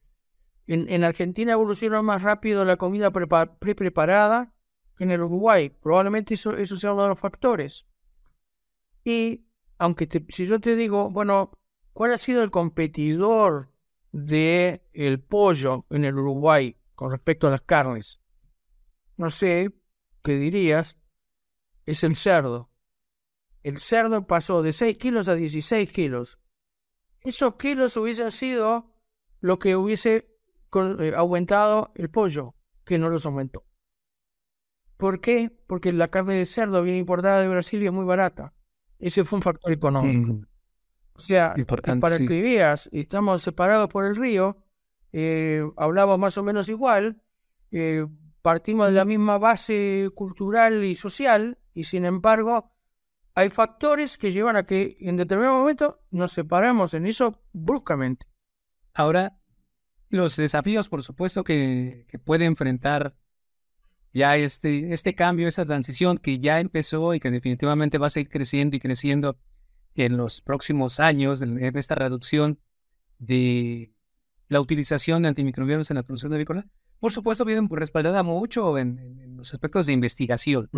[0.74, 4.54] en, Argentina evolucionó más rápido la comida pre-preparada
[4.96, 5.70] que en el Uruguay.
[5.70, 7.86] Probablemente eso, eso sea uno de los factores.
[9.04, 9.46] Y
[9.78, 11.58] aunque si yo te digo, bueno,
[11.92, 13.72] ¿cuál ha sido el competidor
[14.12, 18.20] de el pollo en el Uruguay con respecto a las carnes?
[19.16, 19.72] No sé,
[20.22, 20.98] ¿qué dirías?
[21.84, 22.70] Es el cerdo.
[23.62, 26.38] El cerdo pasó de 6 kilos a 16 kilos.
[27.22, 28.94] Esos kilos hubiesen sido
[29.40, 30.29] lo que hubiese
[30.72, 32.54] eh, aumentado el pollo,
[32.84, 33.64] que no los aumentó.
[34.96, 35.50] ¿Por qué?
[35.66, 38.52] Porque la carne de cerdo viene importada de Brasil y es muy barata.
[38.98, 40.34] Ese fue un factor económico.
[40.34, 40.46] Mm.
[41.14, 41.54] O sea,
[42.00, 44.58] para que veas, estamos separados por el río,
[45.12, 47.22] eh, hablamos más o menos igual,
[47.72, 48.06] eh,
[48.42, 52.72] partimos de la misma base cultural y social, y sin embargo,
[53.34, 58.26] hay factores que llevan a que en determinado momento nos separamos en eso bruscamente.
[58.92, 59.39] Ahora,
[60.10, 63.14] los desafíos, por supuesto, que, puede enfrentar
[64.12, 68.28] ya este, este cambio, esa transición que ya empezó y que definitivamente va a seguir
[68.28, 69.38] creciendo y creciendo
[69.94, 72.58] en los próximos años, en, esta reducción
[73.18, 73.92] de
[74.48, 76.66] la utilización de antimicrobianos en la producción agrícola,
[76.98, 80.68] por supuesto, viene respaldada mucho en, los aspectos de investigación.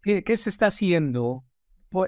[0.00, 1.44] ¿Qué, ¿Qué, se está haciendo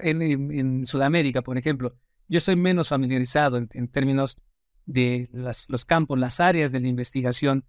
[0.01, 1.95] en, Sudamérica, por ejemplo?
[2.29, 4.37] Yo soy menos familiarizado en términos
[4.85, 7.65] de los campos, las áreas de la investigación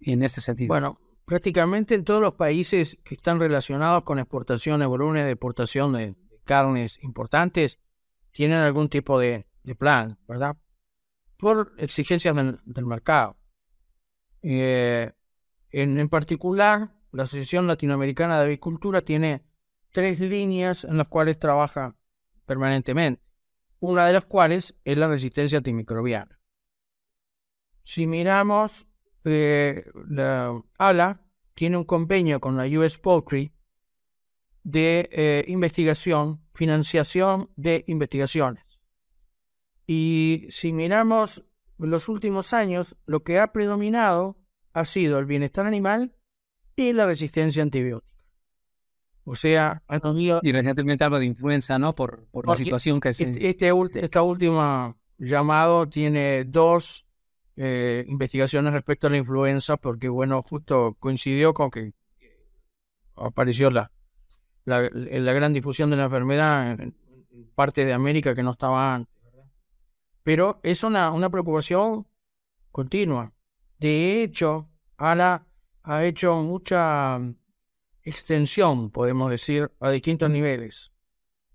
[0.00, 0.68] en este sentido?
[0.68, 6.14] Bueno, prácticamente en todos los países que están relacionados con exportaciones, volúmenes de exportación de,
[6.44, 7.78] carnes importantes,
[8.30, 9.46] tienen algún tipo de,
[9.78, 10.56] plan, ¿verdad?
[11.36, 13.36] Por exigencias del, mercado.
[14.42, 15.10] Eh,
[15.70, 19.42] en, en, particular, la Asociación Latinoamericana de Avicultura tiene
[19.90, 21.96] tres líneas en las cuales trabaja
[22.46, 23.20] permanentemente,
[23.80, 26.35] una de las cuales es la resistencia antimicrobiana.
[27.86, 28.88] Si miramos,
[29.24, 31.20] eh, la ALA
[31.54, 33.52] tiene un convenio con la US Poultry
[34.64, 38.80] de eh, investigación, financiación de investigaciones.
[39.86, 41.44] Y si miramos
[41.78, 44.36] los últimos años, lo que ha predominado
[44.72, 46.12] ha sido el bienestar animal
[46.74, 48.20] y la resistencia antibiótica.
[49.22, 49.84] O sea,
[50.42, 51.94] Y recientemente algo de influenza, ¿no?
[51.94, 53.22] Por, por la situación que se...
[53.48, 57.05] Este, este esta última llamado tiene dos
[57.56, 61.92] eh, investigaciones respecto a la influenza, porque, bueno, justo coincidió con que
[63.14, 63.90] apareció la,
[64.64, 64.80] la,
[65.32, 66.94] gran difusión de la enfermedad en,
[67.54, 69.14] parte de América que no estaba antes.
[70.22, 72.06] Pero es una, una preocupación
[72.70, 73.32] continua.
[73.78, 75.46] De hecho, ALA
[75.82, 77.20] ha hecho mucha
[78.02, 80.92] extensión, podemos decir, a distintos niveles.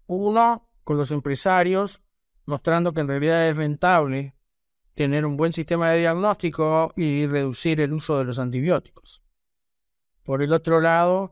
[0.08, 2.02] Uno, con los empresarios,
[2.46, 4.36] mostrando que en realidad es rentable
[5.02, 9.24] tener un buen sistema de diagnóstico y reducir el uso de los antibióticos.
[10.24, 11.32] Por el otro lado,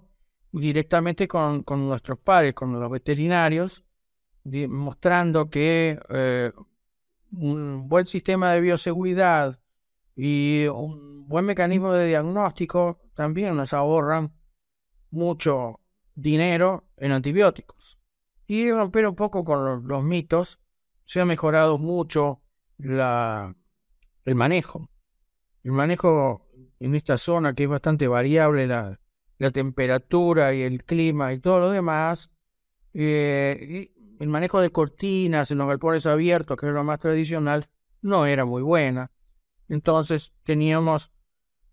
[0.51, 3.83] directamente con, nuestros pares, con los veterinarios,
[4.43, 6.51] mostrando que eh,
[7.31, 9.59] un buen sistema de bioseguridad
[10.15, 14.33] y un buen mecanismo de diagnóstico también nos ahorran
[15.11, 15.79] mucho
[16.15, 17.99] dinero en antibióticos.
[18.47, 20.59] Y romper un poco con los, mitos,
[21.05, 22.41] se ha mejorado mucho
[22.79, 23.55] la,
[24.29, 24.91] el manejo.
[25.63, 26.45] El manejo
[26.79, 28.99] en esta zona que es bastante variable, la,
[29.51, 32.29] temperatura y el clima y todo lo demás,
[32.93, 37.65] eh, el manejo de cortinas en los galpones abiertos, que era lo más tradicional,
[38.03, 39.11] no era muy buena.
[39.67, 41.11] Entonces teníamos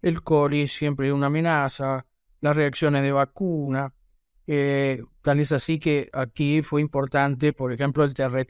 [0.00, 2.07] el coli siempre una amenaza,
[2.40, 3.92] las reacciones de vacuna.
[4.46, 8.48] Eh, tal es así que aquí fue importante, por ejemplo, el TRT,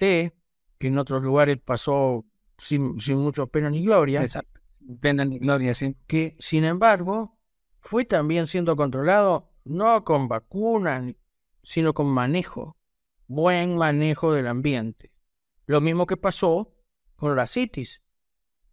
[0.79, 2.25] que en otros lugares pasó
[2.59, 4.23] sin, sin mucho pena ni gloria.
[4.23, 4.61] Exacto,
[5.01, 5.97] pena ni gloria, sí.
[6.07, 7.39] Que, sin embargo,
[7.81, 11.15] fue también siendo controlado no con vacunas,
[11.63, 12.77] sino con manejo,
[13.27, 15.13] buen manejo del ambiente.
[15.67, 16.73] Lo mismo que pasó
[17.17, 18.03] con la CITIS.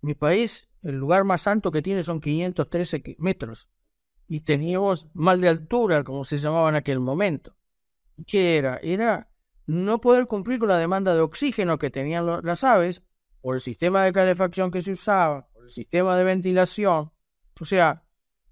[0.02, 3.70] Mi país, el lugar más alto que tiene son 513 metros
[4.28, 7.56] y teníamos mal de altura, como se llamaba en aquel momento.
[8.28, 8.78] ¿Qué era?
[8.78, 9.30] Era
[9.66, 13.02] no poder cumplir con la demanda de oxígeno que tenían las aves
[13.44, 17.12] por el sistema de calefacción que se usaba, por el sistema de ventilación.
[17.60, 18.06] O sea,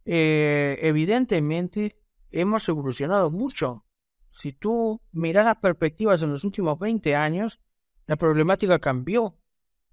[0.03, 1.97] eh, evidentemente
[2.29, 3.85] hemos evolucionado mucho.
[4.31, 7.61] Si tú miras las perspectivas en los últimos 20 años,
[8.05, 9.39] la problemática cambió,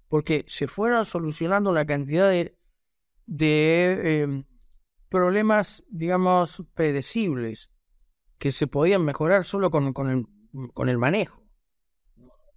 [0.09, 2.57] porque se fueron solucionando una cantidad de,
[4.21, 4.43] em,
[5.07, 7.71] problemas, digamos, predecibles
[8.37, 11.48] que se podían mejorar solo con el manejo.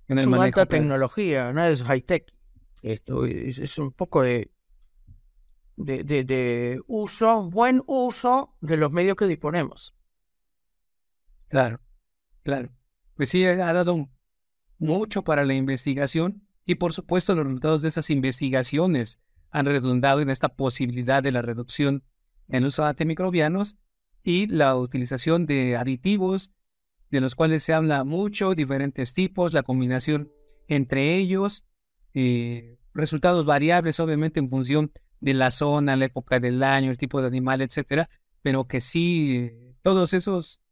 [0.09, 2.33] Es una alta tecnología, no es high-tech.
[2.83, 4.51] Esto es, un poco de,
[5.77, 9.95] de, de, uso, buen uso de los medios que disponemos.
[11.49, 11.81] Claro,
[12.43, 12.71] claro.
[13.15, 14.09] Pues sí, ha dado
[14.79, 20.31] mucho para la investigación y por supuesto los resultados de esas investigaciones han redundado en
[20.31, 22.05] esta posibilidad de la reducción
[22.49, 23.77] en uso de antimicrobianos
[24.23, 26.51] y la utilización de aditivos,
[27.13, 30.33] de los cuales se habla mucho, diferentes tipos, la combinación
[30.67, 31.67] entre ellos,
[32.15, 37.21] eh, resultados variables obviamente en función de la zona, la época del año, el tipo
[37.21, 38.09] de animal, etcétera,
[38.41, 39.53] pero que sí,
[39.83, 40.63] todos esos,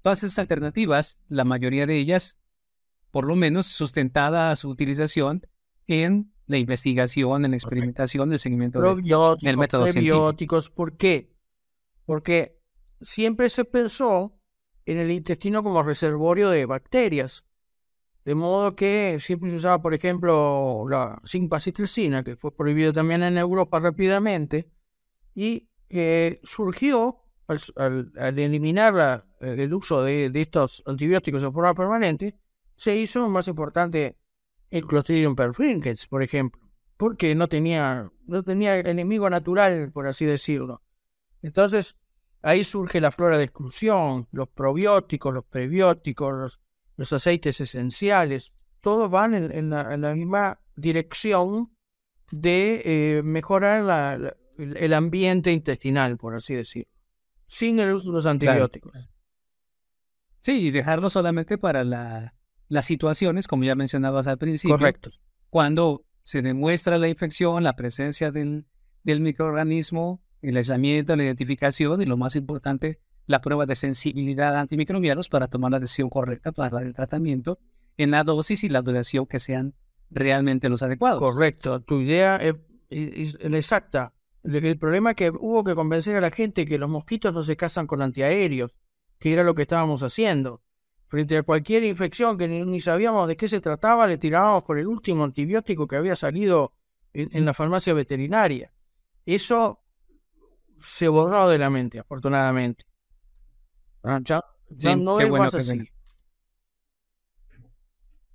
[0.00, 2.40] todas esas alternativas, la mayoría de ellas,
[3.10, 5.44] por lo menos sustentada a su utilización
[5.88, 10.70] en la investigación, en la experimentación, el seguimiento del método probióticos.
[10.70, 11.34] ¿Por qué?
[12.06, 12.60] Porque
[13.00, 14.38] siempre se pensó
[14.86, 17.44] en el intestino como reservorio de bacterias.
[18.24, 21.20] De modo que siempre se usaba, por ejemplo, la
[21.58, 24.70] citricina, que fue prohibido también en Europa rápidamente,
[25.34, 32.38] y eh, surgió al, eliminar el uso de, de, estos antibióticos de forma permanente,
[32.76, 34.16] se hizo más importante
[34.70, 36.62] el Clostridium perfringens, por ejemplo,
[36.96, 40.82] porque no tenía, no tenía enemigo natural, por así decirlo.
[41.42, 41.96] Entonces,
[42.44, 46.60] ahí surge la flora de exclusión, los probióticos, los prebióticos,
[46.96, 51.74] los, aceites esenciales, todos van en, la, misma dirección
[52.30, 56.92] de eh, mejorar el ambiente intestinal, por así decirlo,
[57.46, 59.08] sin el uso de los antibióticos.
[60.40, 62.34] Sí, y dejarlo solamente para la
[62.68, 65.10] las situaciones, como ya mencionabas al principio, Correcto.
[65.50, 68.66] cuando se demuestra la infección, la presencia del,
[69.02, 74.60] del microorganismo, el aislamiento, la identificación y lo más importante, la prueba de sensibilidad a
[74.60, 77.58] antimicrobianos para tomar la decisión correcta para el tratamiento
[77.96, 79.74] en la dosis y la duración que sean
[80.10, 81.20] realmente los adecuados.
[81.20, 82.56] Correcto, tu idea es,
[83.40, 84.12] exacta.
[84.42, 87.56] El, problema es que hubo que convencer a la gente que los mosquitos no se
[87.56, 88.76] casan con antiaéreos,
[89.18, 90.60] que era lo que estábamos haciendo.
[91.06, 94.86] Frente a cualquier infección que ni, sabíamos de qué se trataba, le tirábamos con el
[94.86, 96.72] último antibiótico que había salido
[97.14, 98.72] en la farmacia veterinaria.
[99.24, 99.83] Eso
[100.76, 102.84] se borró de la mente, afortunadamente.
[104.02, 104.42] Ah, ya,
[104.96, 105.88] no es más así.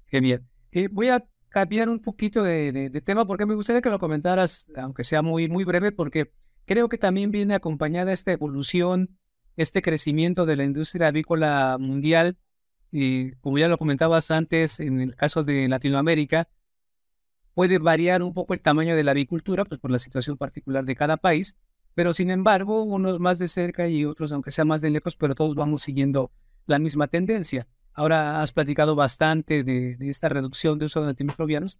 [0.08, 0.48] Qué bien.
[0.72, 5.04] Eh, voy a cambiar un poquito de, tema porque me gustaría que lo comentaras, aunque
[5.04, 6.32] sea muy, muy breve, porque
[6.66, 9.18] creo que también viene acompañada esta evolución,
[9.56, 12.38] este crecimiento de la industria avícola mundial.
[12.92, 16.48] Y como ya lo comentabas antes, en el caso de Latinoamérica,
[17.54, 20.96] puede variar un poco el tamaño de la avicultura, pues por la situación particular de
[20.96, 21.56] cada país,
[22.00, 25.36] pero sin embargo, unos más de cerca y otros, aunque sea más de lejos, pero
[25.36, 26.32] todos vamos siguiendo
[26.66, 27.68] la misma tendencia.
[27.92, 31.78] Ahora has platicado bastante de, esta reducción de uso de antimicrobianos,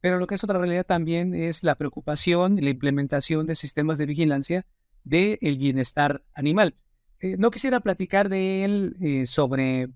[0.00, 3.96] pero lo que es otra realidad también es la preocupación y la implementación de sistemas
[3.98, 4.66] de vigilancia
[5.04, 6.74] del bienestar animal.
[7.20, 9.90] Eh, no quisiera platicar de él eh, sobre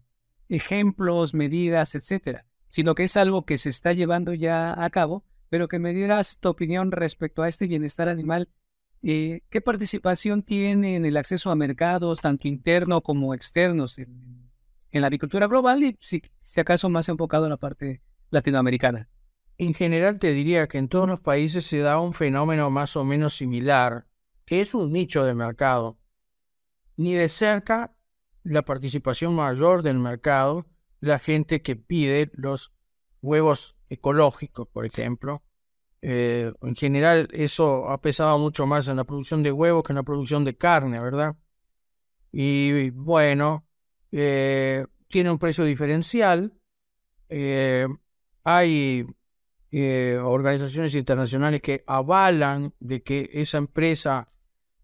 [0.48, 5.66] ejemplos, medidas, etcétera, sino que es algo que se está llevando ya a cabo, pero
[5.66, 8.48] que me dieras tu opinión respecto a este bienestar animal
[9.06, 14.50] eh, ¿Qué participación tiene en el acceso a mercados, tanto internos como externos, en,
[14.92, 16.22] la agricultura global y si,
[16.56, 18.00] acaso más enfocado en la parte
[18.30, 19.10] latinoamericana?
[19.58, 23.04] En general te diría que en todos los países se da un fenómeno más o
[23.04, 24.06] menos similar,
[24.46, 25.98] que es un nicho de mercado.
[26.96, 27.94] Ni de cerca
[28.42, 30.66] la participación mayor del mercado,
[31.00, 32.72] la gente que pide los
[33.20, 35.42] huevos ecológicos, por ejemplo,
[36.06, 39.96] eh, en general, eso ha pesado mucho más en la producción de huevos que en
[39.96, 41.34] la producción de carne, ¿verdad?
[42.30, 43.66] Y bueno,
[44.12, 46.52] eh, tiene un precio diferencial.
[47.30, 47.86] Eh,
[48.42, 49.06] hay
[50.22, 54.26] organizaciones internacionales que avalan de que esa empresa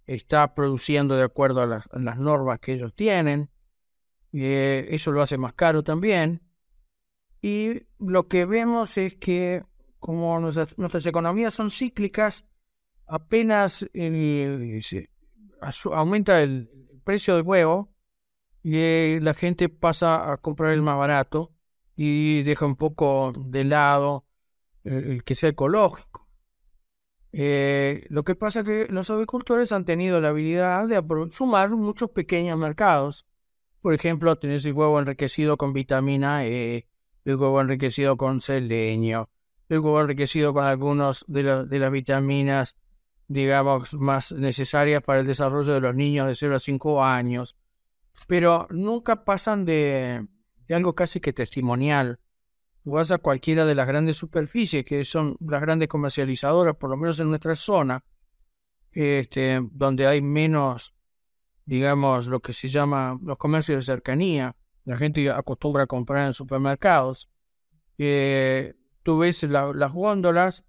[0.07, 3.51] está produciendo de acuerdo a las, a las normas que ellos tienen.
[4.33, 6.43] eso lo hace más caro también.
[7.43, 9.65] Y lo que vemos es que
[10.01, 12.45] como nuestras, economías son cíclicas,
[13.07, 13.87] apenas
[15.93, 16.69] aumenta el,
[17.05, 17.95] precio del huevo
[18.63, 21.53] y eh, la gente pasa a comprar el más barato
[21.97, 24.27] y deja un poco de lado
[24.85, 26.29] el, que sea ecológico.
[27.33, 32.11] Eh, lo que pasa es que los agricultores han tenido la habilidad de sumar muchos
[32.11, 33.27] pequeños mercados.
[33.81, 36.87] Por ejemplo, tenés el huevo enriquecido con vitamina E,
[37.25, 39.31] el huevo enriquecido con selenio,
[39.71, 42.77] el huevo enriquecido con algunas de, las vitaminas,
[43.29, 47.57] digamos, más necesarias para el desarrollo de los niños de 0 a 5 años,
[48.27, 50.27] pero nunca pasan de,
[50.71, 52.19] algo casi que testimonial.
[52.83, 57.21] Vas a cualquiera de las grandes superficies, que son las grandes comercializadoras, por lo menos
[57.21, 58.05] en nuestra zona,
[58.91, 60.95] este, donde hay menos,
[61.65, 64.57] digamos, lo que se llama los comercios de cercanía.
[64.85, 67.31] La gente acostumbra a comprar en supermercados.
[67.99, 68.75] Eh,
[69.11, 70.65] tú ves las góndolas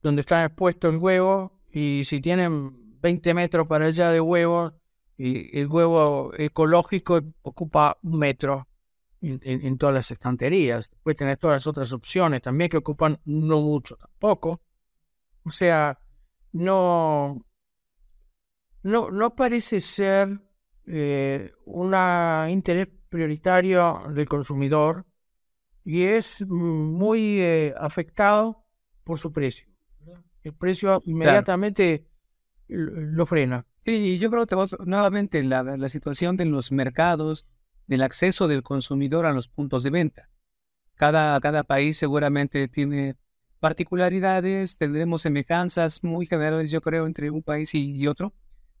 [0.00, 4.74] donde está expuesto el huevo y si tienen 20 metros para allá de huevo,
[5.16, 8.68] y el huevo ecológico ocupa un metro
[9.20, 10.88] en, todas las estanterías.
[11.02, 14.60] Puedes tener todas las otras opciones también que ocupan no mucho tampoco.
[15.42, 15.98] O sea,
[16.52, 17.44] no,
[18.84, 20.40] no, no parece ser
[20.86, 21.92] eh, un
[22.50, 25.09] interés prioritario del consumidor
[25.90, 28.64] y es muy eh, afectado
[29.02, 29.66] por su precio.
[30.44, 32.06] El precio inmediatamente
[32.68, 33.66] lo frena.
[33.84, 34.54] Sí, yo creo que
[34.86, 37.48] nuevamente la, la situación de los mercados,
[37.88, 40.30] del acceso del consumidor a los puntos de venta.
[40.94, 43.16] Cada, cada país seguramente tiene
[43.58, 48.32] particularidades, tendremos semejanzas muy generales, yo creo, entre un país y, otro.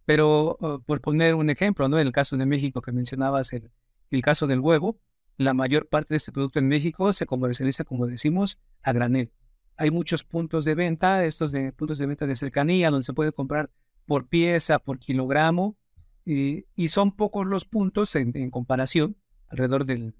[0.04, 1.98] Pero uh, por poner un ejemplo, ¿no?
[1.98, 3.72] En el caso de México que mencionabas, el,
[4.12, 5.00] el caso del huevo,
[5.40, 9.32] la mayor parte de este producto en México se comercializa, como decimos, a granel.
[9.78, 13.32] Hay muchos puntos de venta, estos de puntos de venta de cercanía, donde se puede
[13.32, 13.70] comprar
[14.04, 15.78] por pieza, por kilogramo,
[16.26, 19.16] y, son pocos los puntos en, comparación,
[19.48, 20.14] alrededor del,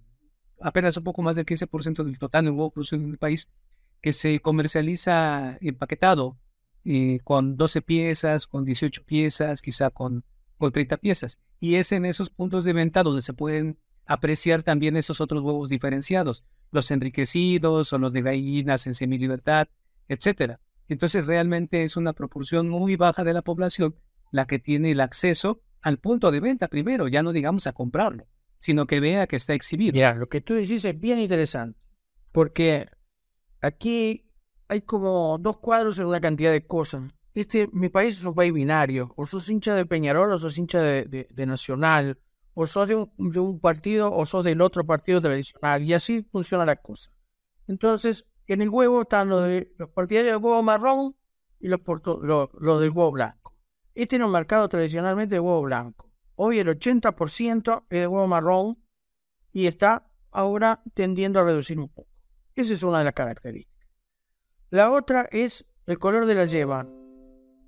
[0.58, 3.50] apenas un poco más del 15% del total del huevo producido en el país,
[4.00, 6.38] que se comercializa empaquetado
[7.24, 10.24] con 12 piezas, con 18 piezas, quizá con,
[10.56, 11.38] con 30 piezas.
[11.60, 13.78] Y es en esos puntos de venta donde se pueden
[14.10, 19.68] apreciar también esos otros huevos diferenciados, los enriquecidos o los de gallinas en semilibertad,
[20.08, 20.58] etcétera.
[20.88, 23.94] Entonces realmente es una proporción muy baja de la población
[24.32, 28.26] la que tiene el acceso al punto de venta primero, ya no digamos a comprarlo,
[28.58, 29.92] sino que vea que está exhibido.
[29.92, 31.78] Mira, lo que tú decís es bien interesante,
[32.32, 32.88] porque
[33.60, 34.28] aquí
[34.66, 37.04] hay como dos cuadros en una cantidad de cosas.
[37.32, 40.80] Este, mi país es un país binario, o sos hincha de Peñarol o sos hincha
[40.80, 42.18] de, de, Nacional,
[42.54, 46.76] o sos de un, partido o sos del otro partido tradicional, y así funciona la
[46.76, 47.12] cosa.
[47.66, 49.48] Entonces, en el huevo están los,
[49.94, 51.16] partidarios del huevo marrón
[51.58, 53.56] y los, del huevo blanco.
[53.94, 56.10] Este era un mercado tradicionalmente de huevo blanco.
[56.34, 58.82] Hoy el 80% es de huevo marrón
[59.52, 62.10] y está ahora tendiendo a reducir un poco.
[62.54, 63.88] Esa es una de las características.
[64.70, 66.88] La otra es el color de la yema.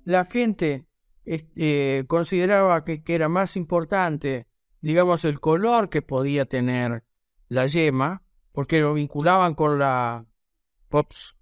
[0.05, 0.87] La gente
[1.25, 4.47] este, consideraba que, era más importante,
[4.83, 7.05] digamos, el color que podía tener
[7.47, 8.21] la yema,
[8.51, 10.25] porque lo vinculaban con la
[10.89, 11.37] pops,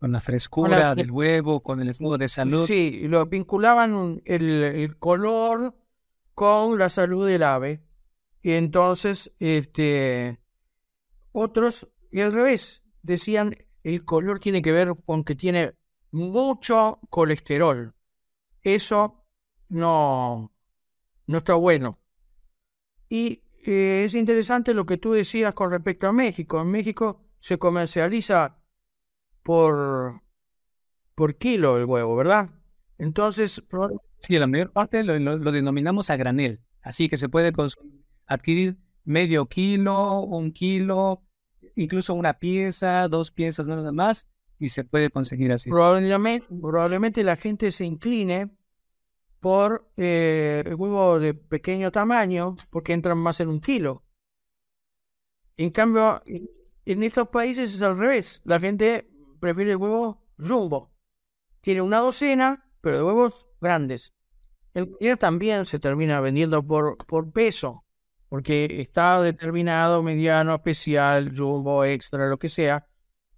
[0.00, 2.66] con la frescura del huevo, con el estado de salud.
[2.66, 5.76] Sí, lo vinculaban el, color
[6.34, 7.80] con la salud del ave.
[8.42, 10.40] Y entonces, este,
[11.30, 15.74] otros, y al revés, decían el color tiene que ver con que tiene
[16.10, 17.94] mucho colesterol.
[18.60, 19.24] Eso
[19.68, 20.53] no,
[21.26, 21.98] no está bueno.
[23.08, 26.60] Y eh, es interesante lo que tú decías con respecto a México.
[26.60, 28.58] En México se comercializa
[29.42, 30.22] por,
[31.14, 32.50] por kilo el huevo, ¿verdad?
[32.98, 33.62] Entonces...
[34.18, 37.52] Sí, la mayor parte lo, lo, denominamos a granel, así que se puede
[38.26, 41.22] adquirir medio kilo, un kilo,
[41.74, 44.26] incluso una pieza, dos piezas nada más,
[44.58, 45.68] y se puede conseguir así.
[45.68, 48.50] Probablemente, probablemente la gente se incline
[49.44, 54.02] por eh, el huevo de pequeño tamaño, porque entran más en un kilo.
[55.58, 58.40] En cambio, en estos países es al revés.
[58.46, 59.06] La gente
[59.40, 60.94] prefiere el huevo jumbo.
[61.60, 64.14] Tiene una docena, pero de huevos grandes.
[64.72, 67.84] El día también se termina vendiendo por, por peso,
[68.30, 72.86] porque está determinado mediano, especial, jumbo, extra, lo que sea,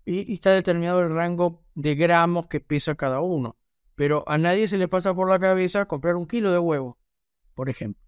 [0.05, 3.57] y, está determinado el rango de gramos que pesa cada uno.
[3.97, 6.99] Pero a nadie se le pasa por la cabeza comprar un kilo de huevo,
[7.55, 8.03] por ejemplo.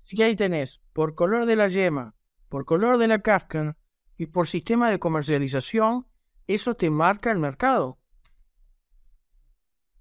[0.00, 2.16] Así ahí tenés, por color de la yema,
[2.48, 3.76] por color de la cáscara
[4.16, 6.06] y por sistema de comercialización,
[6.46, 7.98] eso te marca el mercado.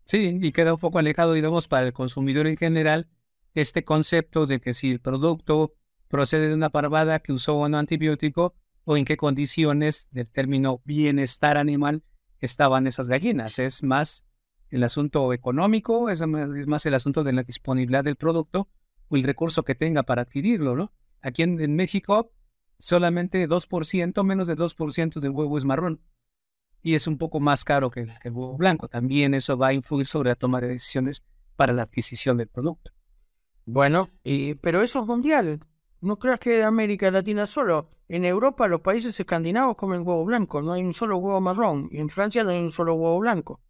[0.06, 3.10] Sí, y queda un poco alejado, digamos, para el consumidor en general,
[3.56, 5.76] este concepto de que si el producto
[6.08, 11.58] procede de una parvada que usó un antibiótico o en qué condiciones del término bienestar
[11.58, 12.04] animal
[12.40, 13.58] estaban esas gallinas.
[13.58, 14.25] Es más
[14.70, 18.68] el asunto económico, es más, el asunto de la disponibilidad del producto
[19.10, 20.92] o el recurso que tenga para adquirirlo, ¿no?
[21.22, 22.32] Aquí en, México
[22.78, 26.02] solamente 2%, menos del 2% del huevo es marrón
[26.82, 28.88] y es un poco más caro que, el huevo blanco.
[28.88, 31.24] También eso va a influir sobre la toma de decisiones
[31.56, 32.92] para la adquisición del producto.
[33.66, 35.60] Bueno, y, pero eso es mundial.
[36.02, 37.90] No creas que de América Latina solo.
[38.08, 41.90] En Europa los países escandinavos comen huevo blanco, no hay un solo huevo marrón.
[41.92, 43.62] Y en Francia no hay un solo huevo blanco.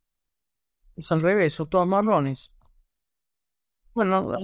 [0.95, 2.51] Es al revés, son todos marrones.
[3.93, 4.35] Bueno,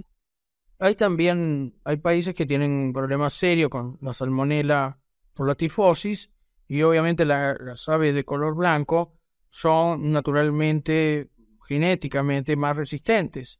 [0.80, 5.00] hay también, hay países que tienen problemas serios con la salmonela
[5.34, 6.32] por la tifosis
[6.68, 9.18] y obviamente las aves de color blanco
[9.50, 11.30] son naturalmente,
[11.68, 13.60] genéticamente más resistentes.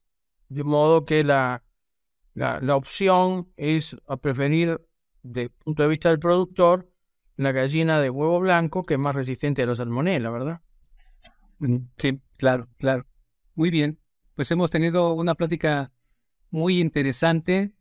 [0.50, 1.64] De modo que la,
[2.34, 4.82] la, opción es a preferir,
[5.22, 6.90] desde el punto de vista del productor,
[7.36, 10.62] la gallina de huevo blanco, que es más resistente a la salmonela, ¿verdad?
[11.98, 13.06] Sí, claro, claro.
[13.56, 14.00] Muy bien.
[14.36, 15.92] Pues hemos tenido una plática
[16.50, 17.74] muy interesante,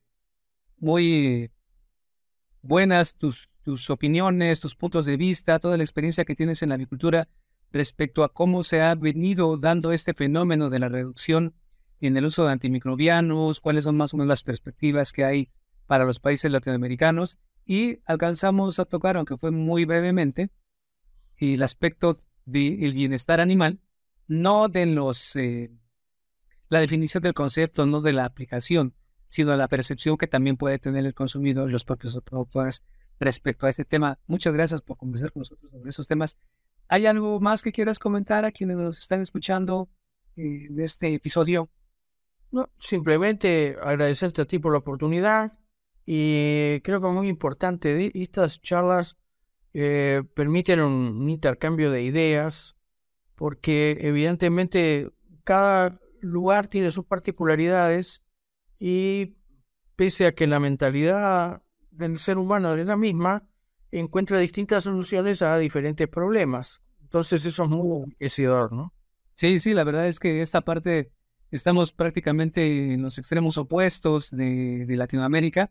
[0.78, 1.50] muy
[2.62, 6.74] buenas tus tus opiniones, tus puntos de vista, toda la experiencia que tienes en la
[6.76, 7.28] agricultura
[7.72, 11.54] respecto a cómo se ha venido dando este fenómeno de la reducción
[12.00, 15.50] en el uso de antimicrobianos, cuáles son más o menos las perspectivas que hay
[15.86, 20.50] para los países latinoamericanos y alcanzamos a tocar, aunque fue muy brevemente,
[21.36, 22.16] el aspecto
[22.50, 23.80] del bienestar animal,
[24.26, 25.70] no de los eh,
[26.68, 28.94] la definición del concepto, no de la aplicación,
[29.28, 32.82] sino la percepción que también puede tener el consumidor y los propios productores
[33.18, 34.18] respecto a este tema.
[34.26, 36.36] Muchas gracias por conversar con nosotros sobre esos temas.
[36.88, 39.88] ¿Hay algo más que quieras comentar a quienes nos están escuchando
[40.36, 41.70] en este episodio?
[42.50, 45.52] No, simplemente agradecerte a ti por la oportunidad
[46.04, 49.16] y creo que es muy importante, estas charlas
[49.72, 52.76] eh, permiten un, intercambio de ideas
[53.36, 55.10] porque evidentemente
[55.44, 58.22] cada lugar tiene sus particularidades
[58.78, 59.36] y
[59.96, 63.46] pese a que la mentalidad del ser humano es la misma,
[63.90, 66.82] encuentra distintas soluciones a diferentes problemas.
[67.02, 68.92] Entonces eso es muy enriquecedor, ¿no?
[69.34, 71.12] Sí, sí, la verdad es que esta parte
[71.50, 75.70] estamos prácticamente en los extremos opuestos de, de Latinoamérica.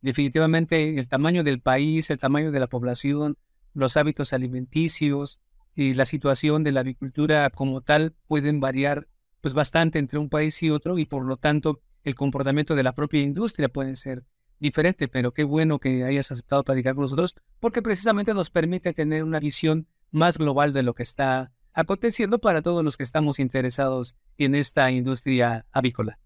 [0.00, 3.36] Definitivamente el tamaño del país, el tamaño de la población,
[3.74, 5.40] los hábitos alimenticios
[5.74, 9.08] y la situación de la agricultura como tal pueden variar
[9.40, 12.94] pues bastante entre un país y otro y por lo tanto el comportamiento de la
[12.94, 14.24] propia industria puede ser
[14.60, 19.22] diferente, pero qué bueno que hayas aceptado platicar con nosotros porque precisamente nos permite tener
[19.22, 24.16] una visión más global de lo que está aconteciendo para todos los que estamos interesados
[24.36, 26.18] en esta industria avícola.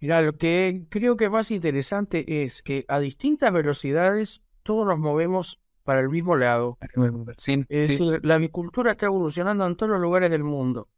[0.00, 4.98] Mira, lo que creo que es más interesante es que a distintas velocidades todos nos
[4.98, 6.78] movemos para el mismo lado.
[7.36, 10.88] Sí, es decir, la avicultura está evolucionando en todos los lugares del mundo,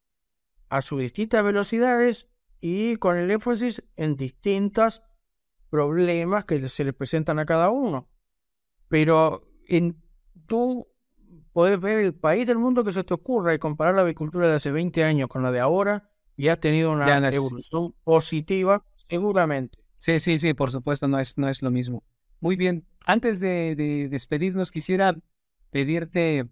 [0.69, 2.29] a sus distintas velocidades
[2.61, 5.03] y con el énfasis en distintos
[5.69, 8.09] problemas que se le presentan a cada uno.
[8.89, 10.01] Pero en,
[10.47, 10.87] tú
[11.53, 14.55] puedes ver el país del mundo que se te ocurra y comparar la avicultura de
[14.55, 19.79] hace 20 años con la de ahora y ha tenido una evolución positiva, seguramente.
[19.99, 22.03] Sí, sí, sí, por supuesto, no es, no es lo mismo.
[22.41, 25.15] Muy bien, antes de, despedirnos, quisiera
[25.71, 26.49] pedirte,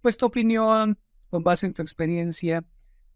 [0.00, 0.96] pues, tu opinión
[1.28, 2.64] con base en tu experiencia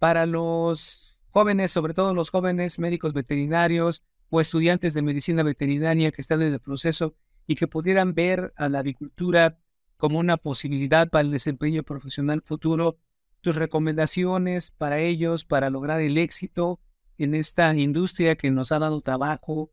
[0.00, 6.20] para los jóvenes, sobre todo los jóvenes médicos veterinarios o estudiantes de medicina veterinaria que
[6.20, 7.14] están en el proceso
[7.46, 9.60] y que pudieran ver a la avicultura
[9.96, 12.98] como una posibilidad para el desempeño profesional futuro,
[13.42, 16.80] tus recomendaciones para ellos, para lograr el éxito
[17.18, 19.72] en esta industria que nos ha dado trabajo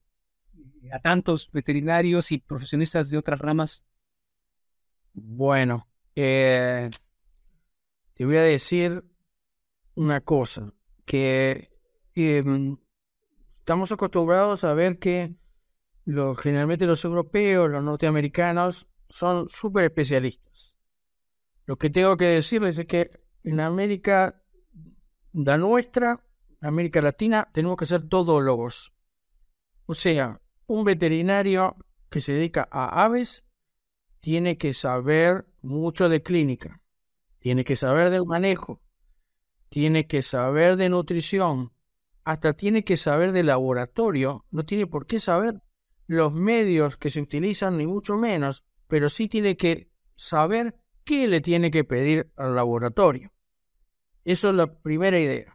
[0.91, 3.85] a tantos veterinarios y profesionistas de otras ramas?
[5.13, 6.89] Bueno, eh,
[8.15, 9.03] te voy a decir
[9.95, 10.73] una cosa,
[11.05, 11.69] que
[12.15, 12.77] em,
[13.57, 15.35] estamos acostumbrados a ver que
[16.37, 20.75] generalmente los europeos, los norteamericanos, son súper especialistas.
[21.65, 23.09] Lo que tengo que decirles es que
[23.43, 24.41] en América,
[25.33, 26.24] la nuestra,
[26.67, 28.93] América Latina, tenemos que ser todólogos.
[29.85, 31.75] O sea, un veterinario
[32.09, 33.45] que se dedica a aves
[34.19, 36.81] tiene que saber mucho de clínica,
[37.39, 38.81] tiene que saber del manejo,
[39.69, 41.71] tiene que saber de nutrición,
[42.23, 45.61] hasta tiene que saber de laboratorio, no tiene por qué saber
[46.07, 51.41] los medios que se utilizan, ni mucho menos, pero sí tiene que saber qué le
[51.41, 53.31] tiene que pedir al laboratorio.
[54.23, 55.54] Eso es la primera idea.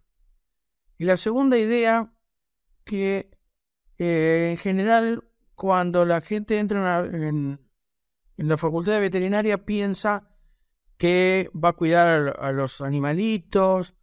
[1.00, 2.12] Y la segunda idea,
[2.84, 3.30] que
[3.96, 5.24] eh, en general
[5.54, 7.58] cuando la gente entra en,
[8.36, 10.36] la facultad de veterinaria piensa
[10.98, 13.94] que va a cuidar a, a los animalitos,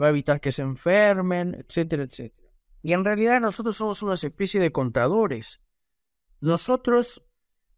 [0.00, 2.48] va a evitar que se enfermen, etcétera, etcétera.
[2.80, 5.60] Y en realidad nosotros somos una especie de contadores.
[6.40, 7.28] Nosotros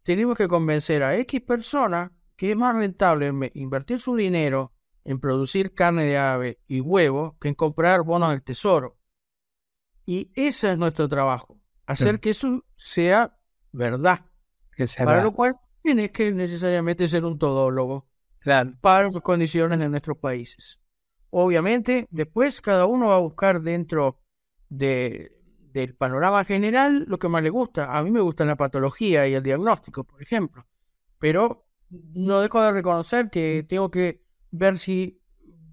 [0.03, 4.71] tenemos que convencer a X persona que es más rentable invertir su dinero
[5.09, 8.99] en producir carne de ave y huevo que en comprar bonos del tesoro.
[10.05, 13.35] Y ese es nuestro trabajo, hacer que eso sea
[13.71, 14.27] verdad.
[15.03, 18.07] para lo cual tienes que necesariamente ser un todólogo
[18.81, 20.79] para las condiciones de nuestros países.
[21.31, 24.21] Obviamente, después cada uno va a buscar dentro
[24.69, 25.31] de,
[25.73, 27.97] del panorama general lo que más le gusta.
[27.97, 30.67] A mí me gusta la patología y el diagnóstico, por ejemplo.
[31.17, 35.19] Pero no dejo de reconocer que tengo que ver si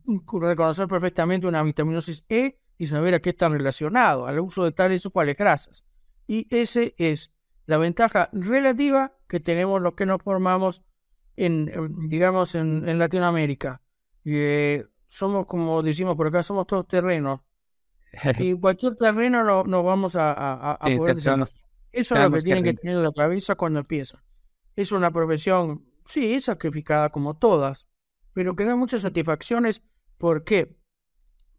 [0.06, 5.06] reconocer perfectamente una vitaminosis E y saber a qué está relacionado, al uso de tales
[5.06, 5.84] o cuales grasas.
[6.26, 7.32] Y ese es
[7.66, 10.84] la ventaja relativa que tenemos los que nos formamos
[11.36, 11.70] en,
[12.08, 13.82] digamos, en, Latinoamérica.
[14.24, 17.40] Eh, somos, como decimos por acá, somos todos terrenos.
[18.38, 21.44] y cualquier terreno no, no vamos a, a, poder Eso
[21.92, 24.20] es lo que tienen que tener en la cabeza cuando empiezan.
[24.74, 27.86] Es una profesión, sí, sacrificada como todas,
[28.36, 29.82] pero que da muchas satisfacciones.
[30.18, 30.76] ¿Por qué?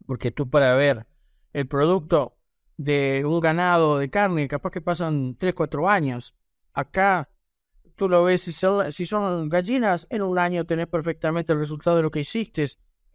[0.06, 1.08] Porque tú para ver
[1.52, 2.38] el producto
[2.76, 6.36] de un ganado de carne, capaz que pasan 3, 4 años.
[6.72, 7.30] Acá
[7.96, 11.96] tú lo ves, si son, si son gallinas, en un año tenés perfectamente el resultado
[11.96, 12.64] de lo que hiciste,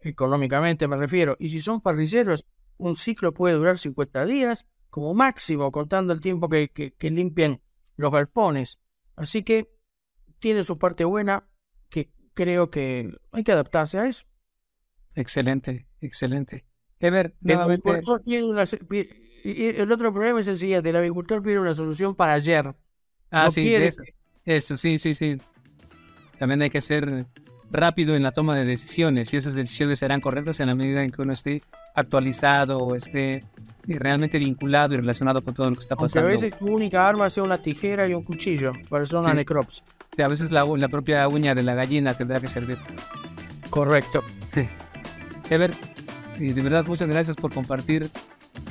[0.00, 1.34] económicamente me refiero.
[1.38, 2.44] Y si son parrilleros,
[2.76, 7.62] un ciclo puede durar 50 días como máximo, contando el tiempo que, que, limpian
[7.96, 8.78] los galpones.
[9.16, 9.74] Así que
[10.38, 11.53] tiene su parte buena, que
[12.34, 14.26] creo que hay que adaptarse a eso.
[15.14, 16.64] Excelente, excelente.
[17.00, 17.58] Ever, el,
[19.44, 22.74] el otro problema es el siguiente, el agricultor pide una solución para ayer.
[23.30, 24.02] Ah, sí, eso,
[24.44, 25.38] eso, sí, sí, sí.
[26.38, 27.26] También hay que ser
[27.70, 31.10] rápido en la toma de decisiones y esas decisiones serán correctas en la medida en
[31.10, 31.62] que uno esté
[31.94, 33.40] actualizado o esté
[33.86, 36.28] realmente vinculado y relacionado con todo lo que está pasando.
[36.28, 39.36] a veces tu única arma sea una tijera y un cuchillo, para eso una sí.
[39.36, 39.84] necropsia.
[40.22, 42.78] A veces la, la, propia uña de la gallina tendrá que servir.
[43.70, 44.22] Correcto.
[45.50, 45.74] Ever,
[46.38, 48.10] y de verdad muchas gracias por compartir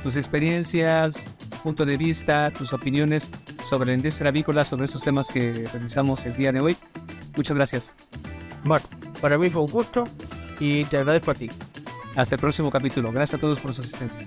[0.02, 1.30] tus experiencias,
[1.62, 3.30] punto de vista, tus opiniones
[3.62, 6.76] sobre la industria avícola, sobre esos temas que realizamos el día de hoy.
[7.36, 7.94] Muchas gracias.
[8.64, 8.84] Bueno,
[9.20, 10.04] para mí fue un gusto
[10.60, 11.50] y te agradezco a ti.
[12.16, 13.10] Hasta el próximo capítulo.
[13.12, 14.26] Gracias a todos por su asistencia.